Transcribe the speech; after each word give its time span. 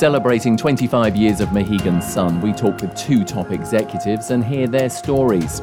Celebrating 0.00 0.56
25 0.56 1.14
years 1.14 1.42
of 1.42 1.52
Mohegan 1.52 2.00
Sun, 2.00 2.40
we 2.40 2.54
talk 2.54 2.80
with 2.80 2.94
two 2.94 3.22
top 3.22 3.50
executives 3.50 4.30
and 4.30 4.42
hear 4.42 4.66
their 4.66 4.88
stories. 4.88 5.60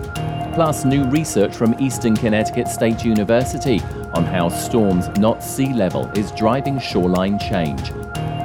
Plus, 0.54 0.86
new 0.86 1.06
research 1.06 1.56
from 1.56 1.74
Eastern 1.80 2.16
Connecticut 2.16 2.68
State 2.68 3.04
University 3.04 3.82
on 4.14 4.24
how 4.24 4.48
storms, 4.48 5.08
not 5.18 5.44
sea 5.44 5.74
level, 5.74 6.08
is 6.12 6.32
driving 6.34 6.80
shoreline 6.80 7.40
change. 7.40 7.92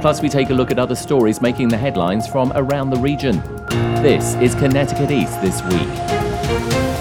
Plus, 0.00 0.23
we 0.23 0.30
take 0.30 0.48
a 0.48 0.55
look 0.55 0.70
at 0.70 0.78
other 0.78 0.97
stories 0.97 1.42
making 1.42 1.69
the 1.69 1.77
headlines 1.77 2.27
from 2.27 2.55
around 2.55 2.88
the 2.88 2.98
region. 2.98 3.36
This 4.00 4.34
is 4.36 4.55
Connecticut 4.55 5.11
East 5.11 5.42
This 5.42 5.62
Week. 5.64 6.91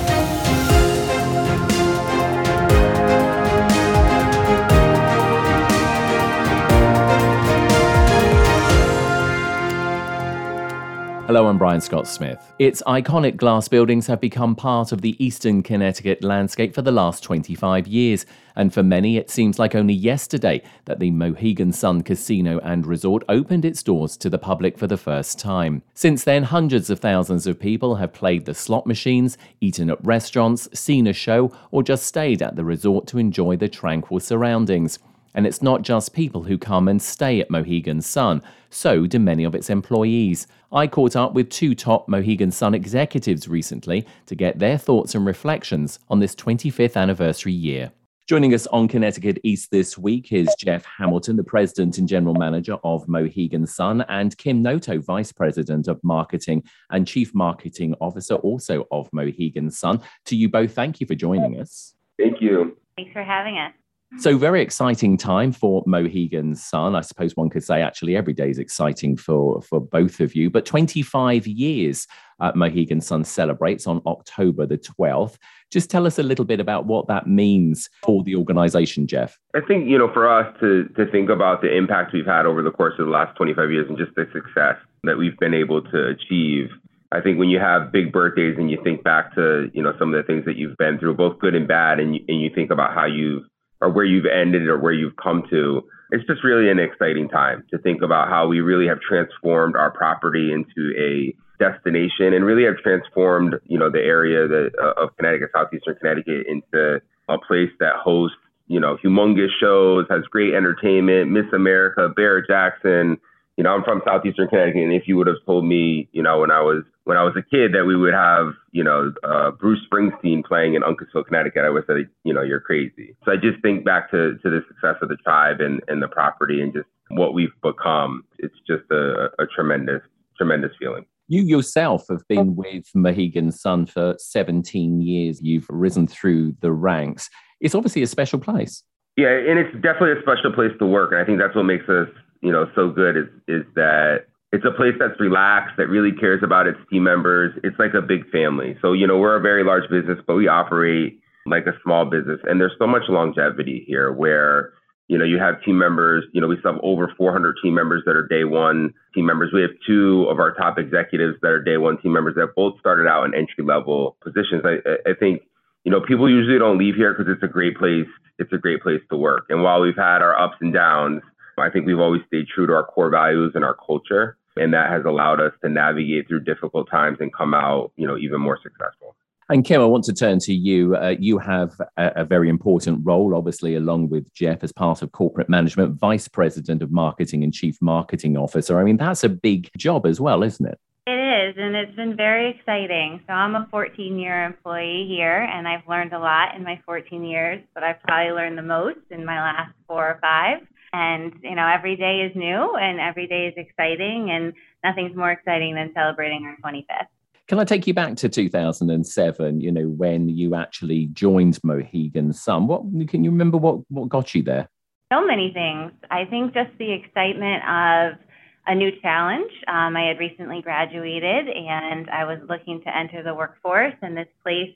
Hello, 11.31 11.47
I'm 11.47 11.57
Brian 11.57 11.79
Scott 11.79 12.09
Smith. 12.09 12.51
Its 12.59 12.83
iconic 12.85 13.37
glass 13.37 13.69
buildings 13.69 14.05
have 14.07 14.19
become 14.19 14.53
part 14.53 14.91
of 14.91 14.99
the 14.99 15.15
eastern 15.23 15.63
Connecticut 15.63 16.25
landscape 16.25 16.75
for 16.75 16.81
the 16.81 16.91
last 16.91 17.23
25 17.23 17.87
years, 17.87 18.25
and 18.57 18.73
for 18.73 18.83
many, 18.83 19.15
it 19.15 19.29
seems 19.29 19.57
like 19.57 19.73
only 19.73 19.93
yesterday 19.93 20.61
that 20.83 20.99
the 20.99 21.09
Mohegan 21.09 21.71
Sun 21.71 22.01
Casino 22.01 22.59
and 22.59 22.85
Resort 22.85 23.23
opened 23.29 23.63
its 23.63 23.81
doors 23.81 24.17
to 24.17 24.29
the 24.29 24.37
public 24.37 24.77
for 24.77 24.87
the 24.87 24.97
first 24.97 25.39
time. 25.39 25.83
Since 25.93 26.25
then, 26.25 26.43
hundreds 26.43 26.89
of 26.89 26.99
thousands 26.99 27.47
of 27.47 27.61
people 27.61 27.95
have 27.95 28.11
played 28.11 28.43
the 28.43 28.53
slot 28.53 28.85
machines, 28.85 29.37
eaten 29.61 29.89
at 29.89 30.05
restaurants, 30.05 30.67
seen 30.77 31.07
a 31.07 31.13
show, 31.13 31.53
or 31.71 31.81
just 31.81 32.03
stayed 32.03 32.41
at 32.41 32.57
the 32.57 32.65
resort 32.65 33.07
to 33.07 33.17
enjoy 33.17 33.55
the 33.55 33.69
tranquil 33.69 34.19
surroundings. 34.19 34.99
And 35.33 35.47
it's 35.47 35.61
not 35.61 35.83
just 35.83 36.13
people 36.13 36.43
who 36.43 36.57
come 36.57 36.89
and 36.89 37.01
stay 37.01 37.39
at 37.39 37.49
Mohegan 37.49 38.01
Sun, 38.01 38.43
so 38.69 39.07
do 39.07 39.17
many 39.17 39.45
of 39.45 39.55
its 39.55 39.69
employees. 39.69 40.45
I 40.73 40.87
caught 40.87 41.17
up 41.17 41.33
with 41.33 41.49
two 41.49 41.75
top 41.75 42.07
Mohegan 42.07 42.49
Sun 42.49 42.73
executives 42.73 43.49
recently 43.49 44.07
to 44.25 44.35
get 44.35 44.57
their 44.57 44.77
thoughts 44.77 45.15
and 45.15 45.25
reflections 45.25 45.99
on 46.07 46.19
this 46.19 46.33
25th 46.33 46.95
anniversary 46.95 47.51
year. 47.51 47.91
Joining 48.25 48.53
us 48.53 48.67
on 48.67 48.87
Connecticut 48.87 49.39
East 49.43 49.69
this 49.71 49.97
week 49.97 50.31
is 50.31 50.47
Jeff 50.57 50.85
Hamilton, 50.85 51.35
the 51.35 51.43
president 51.43 51.97
and 51.97 52.07
general 52.07 52.35
manager 52.35 52.77
of 52.85 53.05
Mohegan 53.09 53.67
Sun, 53.67 54.05
and 54.07 54.37
Kim 54.37 54.61
Noto, 54.61 55.01
vice 55.01 55.33
president 55.33 55.89
of 55.89 55.99
marketing 56.03 56.63
and 56.89 57.05
chief 57.05 57.35
marketing 57.35 57.93
officer 57.99 58.35
also 58.35 58.87
of 58.91 59.09
Mohegan 59.11 59.71
Sun. 59.71 59.99
To 60.27 60.37
you 60.37 60.47
both, 60.47 60.73
thank 60.73 61.01
you 61.01 61.07
for 61.07 61.15
joining 61.15 61.59
us. 61.59 61.95
Thank 62.17 62.39
you. 62.39 62.77
Thanks 62.95 63.11
for 63.11 63.23
having 63.23 63.57
us. 63.57 63.73
So, 64.19 64.37
very 64.37 64.61
exciting 64.61 65.15
time 65.15 65.53
for 65.53 65.83
Mohegan 65.87 66.53
Sun. 66.55 66.95
I 66.95 67.01
suppose 67.01 67.35
one 67.35 67.49
could 67.49 67.63
say 67.63 67.81
actually 67.81 68.17
every 68.17 68.33
day 68.33 68.49
is 68.49 68.59
exciting 68.59 69.15
for, 69.15 69.61
for 69.61 69.79
both 69.79 70.19
of 70.19 70.35
you. 70.35 70.49
But 70.49 70.65
25 70.65 71.47
years 71.47 72.07
uh, 72.41 72.51
Mohegan 72.53 72.99
Sun 72.99 73.23
celebrates 73.23 73.87
on 73.87 74.01
October 74.05 74.65
the 74.65 74.77
12th. 74.77 75.37
Just 75.71 75.89
tell 75.89 76.05
us 76.05 76.19
a 76.19 76.23
little 76.23 76.43
bit 76.43 76.59
about 76.59 76.87
what 76.87 77.07
that 77.07 77.27
means 77.27 77.89
for 78.03 78.23
the 78.23 78.35
organization, 78.35 79.07
Jeff. 79.07 79.39
I 79.55 79.61
think, 79.61 79.87
you 79.87 79.97
know, 79.97 80.11
for 80.11 80.29
us 80.29 80.53
to, 80.59 80.89
to 80.97 81.09
think 81.09 81.29
about 81.29 81.61
the 81.61 81.73
impact 81.73 82.13
we've 82.13 82.25
had 82.25 82.45
over 82.45 82.61
the 82.61 82.71
course 82.71 82.95
of 82.99 83.05
the 83.05 83.11
last 83.11 83.37
25 83.37 83.71
years 83.71 83.87
and 83.87 83.97
just 83.97 84.13
the 84.15 84.27
success 84.33 84.75
that 85.03 85.17
we've 85.17 85.37
been 85.37 85.53
able 85.53 85.81
to 85.83 86.07
achieve. 86.07 86.69
I 87.13 87.21
think 87.21 87.39
when 87.39 87.49
you 87.49 87.59
have 87.59 87.91
big 87.91 88.11
birthdays 88.11 88.57
and 88.57 88.71
you 88.71 88.81
think 88.83 89.03
back 89.03 89.35
to, 89.35 89.69
you 89.73 89.83
know, 89.83 89.93
some 89.99 90.13
of 90.13 90.21
the 90.21 90.25
things 90.25 90.45
that 90.45 90.57
you've 90.57 90.77
been 90.77 90.97
through, 90.97 91.15
both 91.15 91.39
good 91.39 91.55
and 91.55 91.67
bad, 91.67 91.99
and 91.99 92.15
you, 92.15 92.25
and 92.27 92.41
you 92.41 92.49
think 92.53 92.71
about 92.71 92.93
how 92.93 93.05
you've 93.05 93.43
or 93.81 93.89
where 93.89 94.05
you've 94.05 94.25
ended 94.25 94.67
or 94.67 94.77
where 94.77 94.93
you've 94.93 95.15
come 95.15 95.43
to. 95.49 95.83
It's 96.11 96.25
just 96.27 96.43
really 96.43 96.69
an 96.69 96.79
exciting 96.79 97.29
time 97.29 97.63
to 97.71 97.77
think 97.77 98.01
about 98.01 98.27
how 98.29 98.47
we 98.47 98.61
really 98.61 98.87
have 98.87 98.99
transformed 99.01 99.75
our 99.75 99.91
property 99.91 100.51
into 100.51 100.93
a 100.97 101.35
destination 101.61 102.33
and 102.33 102.43
really 102.43 102.65
have 102.65 102.77
transformed, 102.77 103.55
you 103.67 103.77
know, 103.77 103.89
the 103.89 103.99
area 104.01 104.47
that, 104.47 104.71
uh, 104.81 105.01
of 105.01 105.15
Connecticut, 105.17 105.51
southeastern 105.53 105.95
Connecticut, 105.95 106.47
into 106.47 107.01
a 107.29 107.37
place 107.37 107.69
that 107.79 107.95
hosts, 107.95 108.37
you 108.67 108.79
know, 108.79 108.97
humongous 108.97 109.49
shows, 109.59 110.05
has 110.09 110.23
great 110.25 110.53
entertainment, 110.53 111.31
Miss 111.31 111.45
America, 111.53 112.09
Barrett-Jackson. 112.09 113.17
You 113.57 113.63
know, 113.63 113.73
I'm 113.73 113.83
from 113.83 114.01
southeastern 114.05 114.47
Connecticut, 114.47 114.81
and 114.81 114.93
if 114.93 115.07
you 115.07 115.17
would 115.17 115.27
have 115.27 115.43
told 115.45 115.65
me, 115.65 116.09
you 116.11 116.23
know, 116.23 116.39
when 116.39 116.51
I 116.51 116.61
was 116.61 116.83
when 117.05 117.17
I 117.17 117.23
was 117.23 117.33
a 117.35 117.41
kid 117.41 117.73
that 117.73 117.85
we 117.85 117.95
would 117.95 118.13
have, 118.13 118.53
you 118.71 118.83
know, 118.83 119.11
uh, 119.23 119.51
Bruce 119.51 119.79
Springsteen 119.91 120.45
playing 120.45 120.75
in 120.75 120.83
Uncasville, 120.83 121.25
Connecticut, 121.25 121.63
I 121.65 121.69
would 121.69 121.85
say, 121.87 122.05
you 122.23 122.33
know, 122.33 122.41
you're 122.41 122.59
crazy. 122.59 123.15
So 123.25 123.31
I 123.31 123.35
just 123.37 123.61
think 123.61 123.83
back 123.83 124.11
to, 124.11 124.37
to 124.37 124.49
the 124.49 124.61
success 124.67 124.95
of 125.01 125.09
the 125.09 125.17
tribe 125.17 125.61
and, 125.61 125.81
and 125.87 126.01
the 126.01 126.07
property 126.07 126.61
and 126.61 126.71
just 126.71 126.87
what 127.09 127.33
we've 127.33 127.53
become. 127.63 128.23
It's 128.37 128.55
just 128.67 128.83
a, 128.91 129.29
a 129.39 129.47
tremendous, 129.47 130.01
tremendous 130.37 130.71
feeling. 130.79 131.05
You 131.27 131.41
yourself 131.43 132.05
have 132.09 132.27
been 132.27 132.55
with 132.55 132.85
Mohegan 132.93 133.51
Sun 133.51 133.85
for 133.85 134.15
17 134.19 135.01
years. 135.01 135.41
You've 135.41 135.65
risen 135.69 136.05
through 136.05 136.55
the 136.61 136.71
ranks. 136.71 137.29
It's 137.61 137.73
obviously 137.73 138.01
a 138.03 138.07
special 138.07 138.37
place. 138.37 138.83
Yeah, 139.17 139.29
and 139.29 139.57
it's 139.59 139.73
definitely 139.75 140.13
a 140.13 140.21
special 140.21 140.51
place 140.53 140.71
to 140.79 140.85
work. 140.85 141.11
And 141.11 141.21
I 141.21 141.25
think 141.25 141.39
that's 141.39 141.55
what 141.55 141.63
makes 141.63 141.87
us, 141.89 142.07
you 142.41 142.51
know, 142.51 142.69
so 142.75 142.89
good 142.89 143.17
is 143.17 143.27
is 143.47 143.63
that 143.75 144.25
it's 144.51 144.65
a 144.65 144.71
place 144.71 144.93
that's 144.99 145.19
relaxed, 145.19 145.75
that 145.77 145.87
really 145.87 146.11
cares 146.11 146.43
about 146.43 146.67
its 146.67 146.77
team 146.89 147.03
members. 147.03 147.57
It's 147.63 147.79
like 147.79 147.93
a 147.93 148.01
big 148.01 148.29
family. 148.31 148.77
So, 148.81 148.91
you 148.91 149.07
know, 149.07 149.17
we're 149.17 149.37
a 149.37 149.41
very 149.41 149.63
large 149.63 149.89
business, 149.89 150.19
but 150.27 150.35
we 150.35 150.47
operate 150.47 151.19
like 151.45 151.65
a 151.67 151.73
small 151.83 152.05
business. 152.05 152.39
And 152.43 152.59
there's 152.59 152.75
so 152.77 152.85
much 152.85 153.03
longevity 153.07 153.85
here 153.87 154.11
where, 154.11 154.73
you 155.07 155.17
know, 155.17 155.23
you 155.23 155.39
have 155.39 155.61
team 155.63 155.77
members, 155.77 156.25
you 156.33 156.41
know, 156.41 156.47
we 156.47 156.57
still 156.59 156.73
have 156.73 156.81
over 156.83 157.11
400 157.17 157.55
team 157.63 157.73
members 157.73 158.03
that 158.05 158.15
are 158.15 158.27
day 158.27 158.43
one 158.43 158.93
team 159.15 159.25
members. 159.25 159.51
We 159.53 159.61
have 159.61 159.71
two 159.87 160.27
of 160.29 160.39
our 160.39 160.53
top 160.53 160.77
executives 160.77 161.37
that 161.41 161.49
are 161.49 161.63
day 161.63 161.77
one 161.77 162.01
team 162.01 162.11
members 162.11 162.35
that 162.35 162.53
both 162.55 162.77
started 162.79 163.07
out 163.07 163.23
in 163.23 163.33
entry 163.33 163.63
level 163.63 164.17
positions. 164.21 164.63
I, 164.65 165.09
I 165.09 165.13
think, 165.17 165.43
you 165.85 165.91
know, 165.91 166.01
people 166.01 166.29
usually 166.29 166.59
don't 166.59 166.77
leave 166.77 166.95
here 166.95 167.13
because 167.13 167.31
it's 167.31 167.43
a 167.43 167.51
great 167.51 167.77
place. 167.77 168.07
It's 168.37 168.51
a 168.51 168.57
great 168.57 168.81
place 168.83 169.01
to 169.11 169.17
work. 169.17 169.45
And 169.49 169.63
while 169.63 169.79
we've 169.79 169.95
had 169.95 170.21
our 170.21 170.37
ups 170.37 170.57
and 170.59 170.73
downs, 170.73 171.21
I 171.57 171.69
think 171.69 171.85
we've 171.85 171.99
always 171.99 172.21
stayed 172.27 172.47
true 172.53 172.67
to 172.67 172.73
our 172.73 172.83
core 172.83 173.09
values 173.09 173.53
and 173.55 173.63
our 173.63 173.75
culture 173.75 174.37
and 174.55 174.73
that 174.73 174.89
has 174.89 175.05
allowed 175.05 175.39
us 175.39 175.53
to 175.63 175.69
navigate 175.69 176.27
through 176.27 176.41
difficult 176.41 176.89
times 176.89 177.17
and 177.19 177.33
come 177.33 177.53
out, 177.53 177.91
you 177.95 178.07
know, 178.07 178.17
even 178.17 178.41
more 178.41 178.59
successful. 178.61 179.15
And 179.49 179.65
Kim, 179.65 179.81
I 179.81 179.85
want 179.85 180.05
to 180.05 180.13
turn 180.13 180.39
to 180.39 180.53
you. 180.53 180.95
Uh, 180.95 181.15
you 181.19 181.37
have 181.37 181.79
a, 181.97 182.11
a, 182.17 182.25
very 182.25 182.47
important 182.47 183.01
role, 183.03 183.35
obviously, 183.35 183.75
along 183.75 184.07
with 184.07 184.31
Jeff, 184.33 184.63
as 184.63 184.71
part 184.71 185.01
of 185.01 185.11
corporate 185.11 185.49
management, 185.49 185.99
vice 185.99 186.29
president 186.29 186.81
of 186.81 186.89
marketing 186.89 187.43
and 187.43 187.53
chief 187.53 187.77
marketing 187.81 188.37
officer. 188.37 188.79
I 188.79 188.85
mean, 188.85 188.95
that's 188.95 189.25
a 189.25 189.29
big 189.29 189.69
job 189.75 190.05
as 190.05 190.21
well, 190.21 190.41
isn't 190.41 190.65
it? 190.65 190.79
It 191.05 191.11
is, 191.11 191.55
and 191.57 191.75
it's 191.75 191.95
been 191.97 192.15
very 192.15 192.51
exciting. 192.51 193.19
So 193.27 193.33
I'm 193.33 193.55
a 193.55 193.67
14 193.71 194.17
year 194.17 194.45
employee 194.45 195.05
here, 195.09 195.41
and 195.41 195.67
I've 195.67 195.85
learned 195.85 196.13
a 196.13 196.19
lot 196.19 196.55
in 196.55 196.63
my 196.63 196.79
14 196.85 197.21
years, 197.25 197.61
but 197.73 197.83
I've 197.83 198.01
probably 198.03 198.31
learned 198.31 198.57
the 198.57 198.61
most 198.61 198.99
in 199.09 199.25
my 199.25 199.37
last 199.37 199.73
four 199.85 200.07
or 200.07 200.19
five. 200.21 200.59
And, 200.93 201.33
you 201.41 201.55
know, 201.55 201.67
every 201.67 201.95
day 201.95 202.21
is 202.21 202.35
new 202.35 202.75
and 202.75 202.99
every 202.99 203.27
day 203.27 203.47
is 203.47 203.53
exciting, 203.55 204.29
and 204.29 204.53
nothing's 204.83 205.15
more 205.15 205.31
exciting 205.31 205.75
than 205.75 205.91
celebrating 205.93 206.45
our 206.45 206.57
25th. 206.71 207.07
Can 207.47 207.59
I 207.59 207.65
take 207.65 207.87
you 207.87 207.93
back 207.93 208.15
to 208.17 208.29
2007, 208.29 209.61
you 209.61 209.71
know, 209.71 209.87
when 209.87 210.29
you 210.29 210.55
actually 210.55 211.07
joined 211.07 211.59
Mohegan 211.63 212.33
Sun? 212.33 212.67
What 212.67 212.83
can 213.09 213.23
you 213.23 213.31
remember 213.31 213.57
what, 213.57 213.79
what 213.89 214.09
got 214.09 214.33
you 214.33 214.43
there? 214.43 214.69
So 215.11 215.25
many 215.25 215.51
things. 215.53 215.91
I 216.09 216.25
think 216.25 216.53
just 216.53 216.69
the 216.77 216.93
excitement 216.93 217.63
of 217.63 218.19
a 218.67 218.75
new 218.75 218.91
challenge. 219.01 219.51
Um, 219.67 219.97
I 219.97 220.07
had 220.07 220.19
recently 220.19 220.61
graduated 220.61 221.49
and 221.49 222.09
I 222.09 222.23
was 222.25 222.39
looking 222.47 222.81
to 222.83 222.95
enter 222.95 223.23
the 223.23 223.33
workforce, 223.33 223.95
and 224.01 224.15
this 224.15 224.29
place 224.43 224.73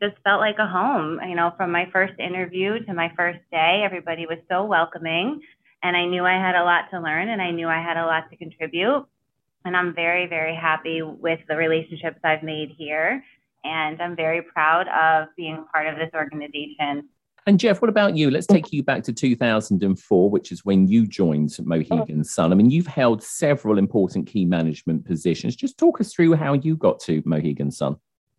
just 0.00 0.16
felt 0.24 0.40
like 0.40 0.56
a 0.58 0.66
home. 0.66 1.20
You 1.28 1.34
know, 1.34 1.52
from 1.56 1.72
my 1.72 1.88
first 1.92 2.14
interview 2.18 2.84
to 2.84 2.94
my 2.94 3.12
first 3.16 3.40
day, 3.50 3.82
everybody 3.84 4.26
was 4.26 4.38
so 4.50 4.64
welcoming. 4.64 5.40
And 5.84 5.96
I 5.96 6.06
knew 6.06 6.24
I 6.24 6.40
had 6.40 6.54
a 6.56 6.64
lot 6.64 6.86
to 6.92 7.00
learn 7.00 7.28
and 7.28 7.42
I 7.42 7.50
knew 7.50 7.68
I 7.68 7.80
had 7.80 7.98
a 7.98 8.06
lot 8.06 8.30
to 8.30 8.36
contribute. 8.36 9.06
And 9.66 9.76
I'm 9.76 9.94
very, 9.94 10.26
very 10.26 10.56
happy 10.56 11.02
with 11.02 11.40
the 11.46 11.56
relationships 11.56 12.18
I've 12.24 12.42
made 12.42 12.74
here. 12.76 13.22
And 13.64 14.00
I'm 14.00 14.16
very 14.16 14.40
proud 14.42 14.88
of 14.88 15.28
being 15.36 15.64
part 15.72 15.86
of 15.86 15.96
this 15.96 16.10
organization. 16.14 17.08
And 17.46 17.60
Jeff, 17.60 17.82
what 17.82 17.90
about 17.90 18.16
you? 18.16 18.30
Let's 18.30 18.46
take 18.46 18.72
you 18.72 18.82
back 18.82 19.02
to 19.04 19.12
2004, 19.12 20.30
which 20.30 20.50
is 20.50 20.64
when 20.64 20.86
you 20.86 21.06
joined 21.06 21.54
Mohegan 21.62 22.20
oh. 22.20 22.22
Sun. 22.22 22.52
I 22.52 22.54
mean, 22.54 22.70
you've 22.70 22.86
held 22.86 23.22
several 23.22 23.76
important 23.76 24.26
key 24.26 24.46
management 24.46 25.04
positions. 25.04 25.54
Just 25.54 25.76
talk 25.76 26.00
us 26.00 26.14
through 26.14 26.32
how 26.34 26.54
you 26.54 26.76
got 26.76 26.98
to 27.00 27.22
Mohegan 27.26 27.70
Sun. 27.70 27.96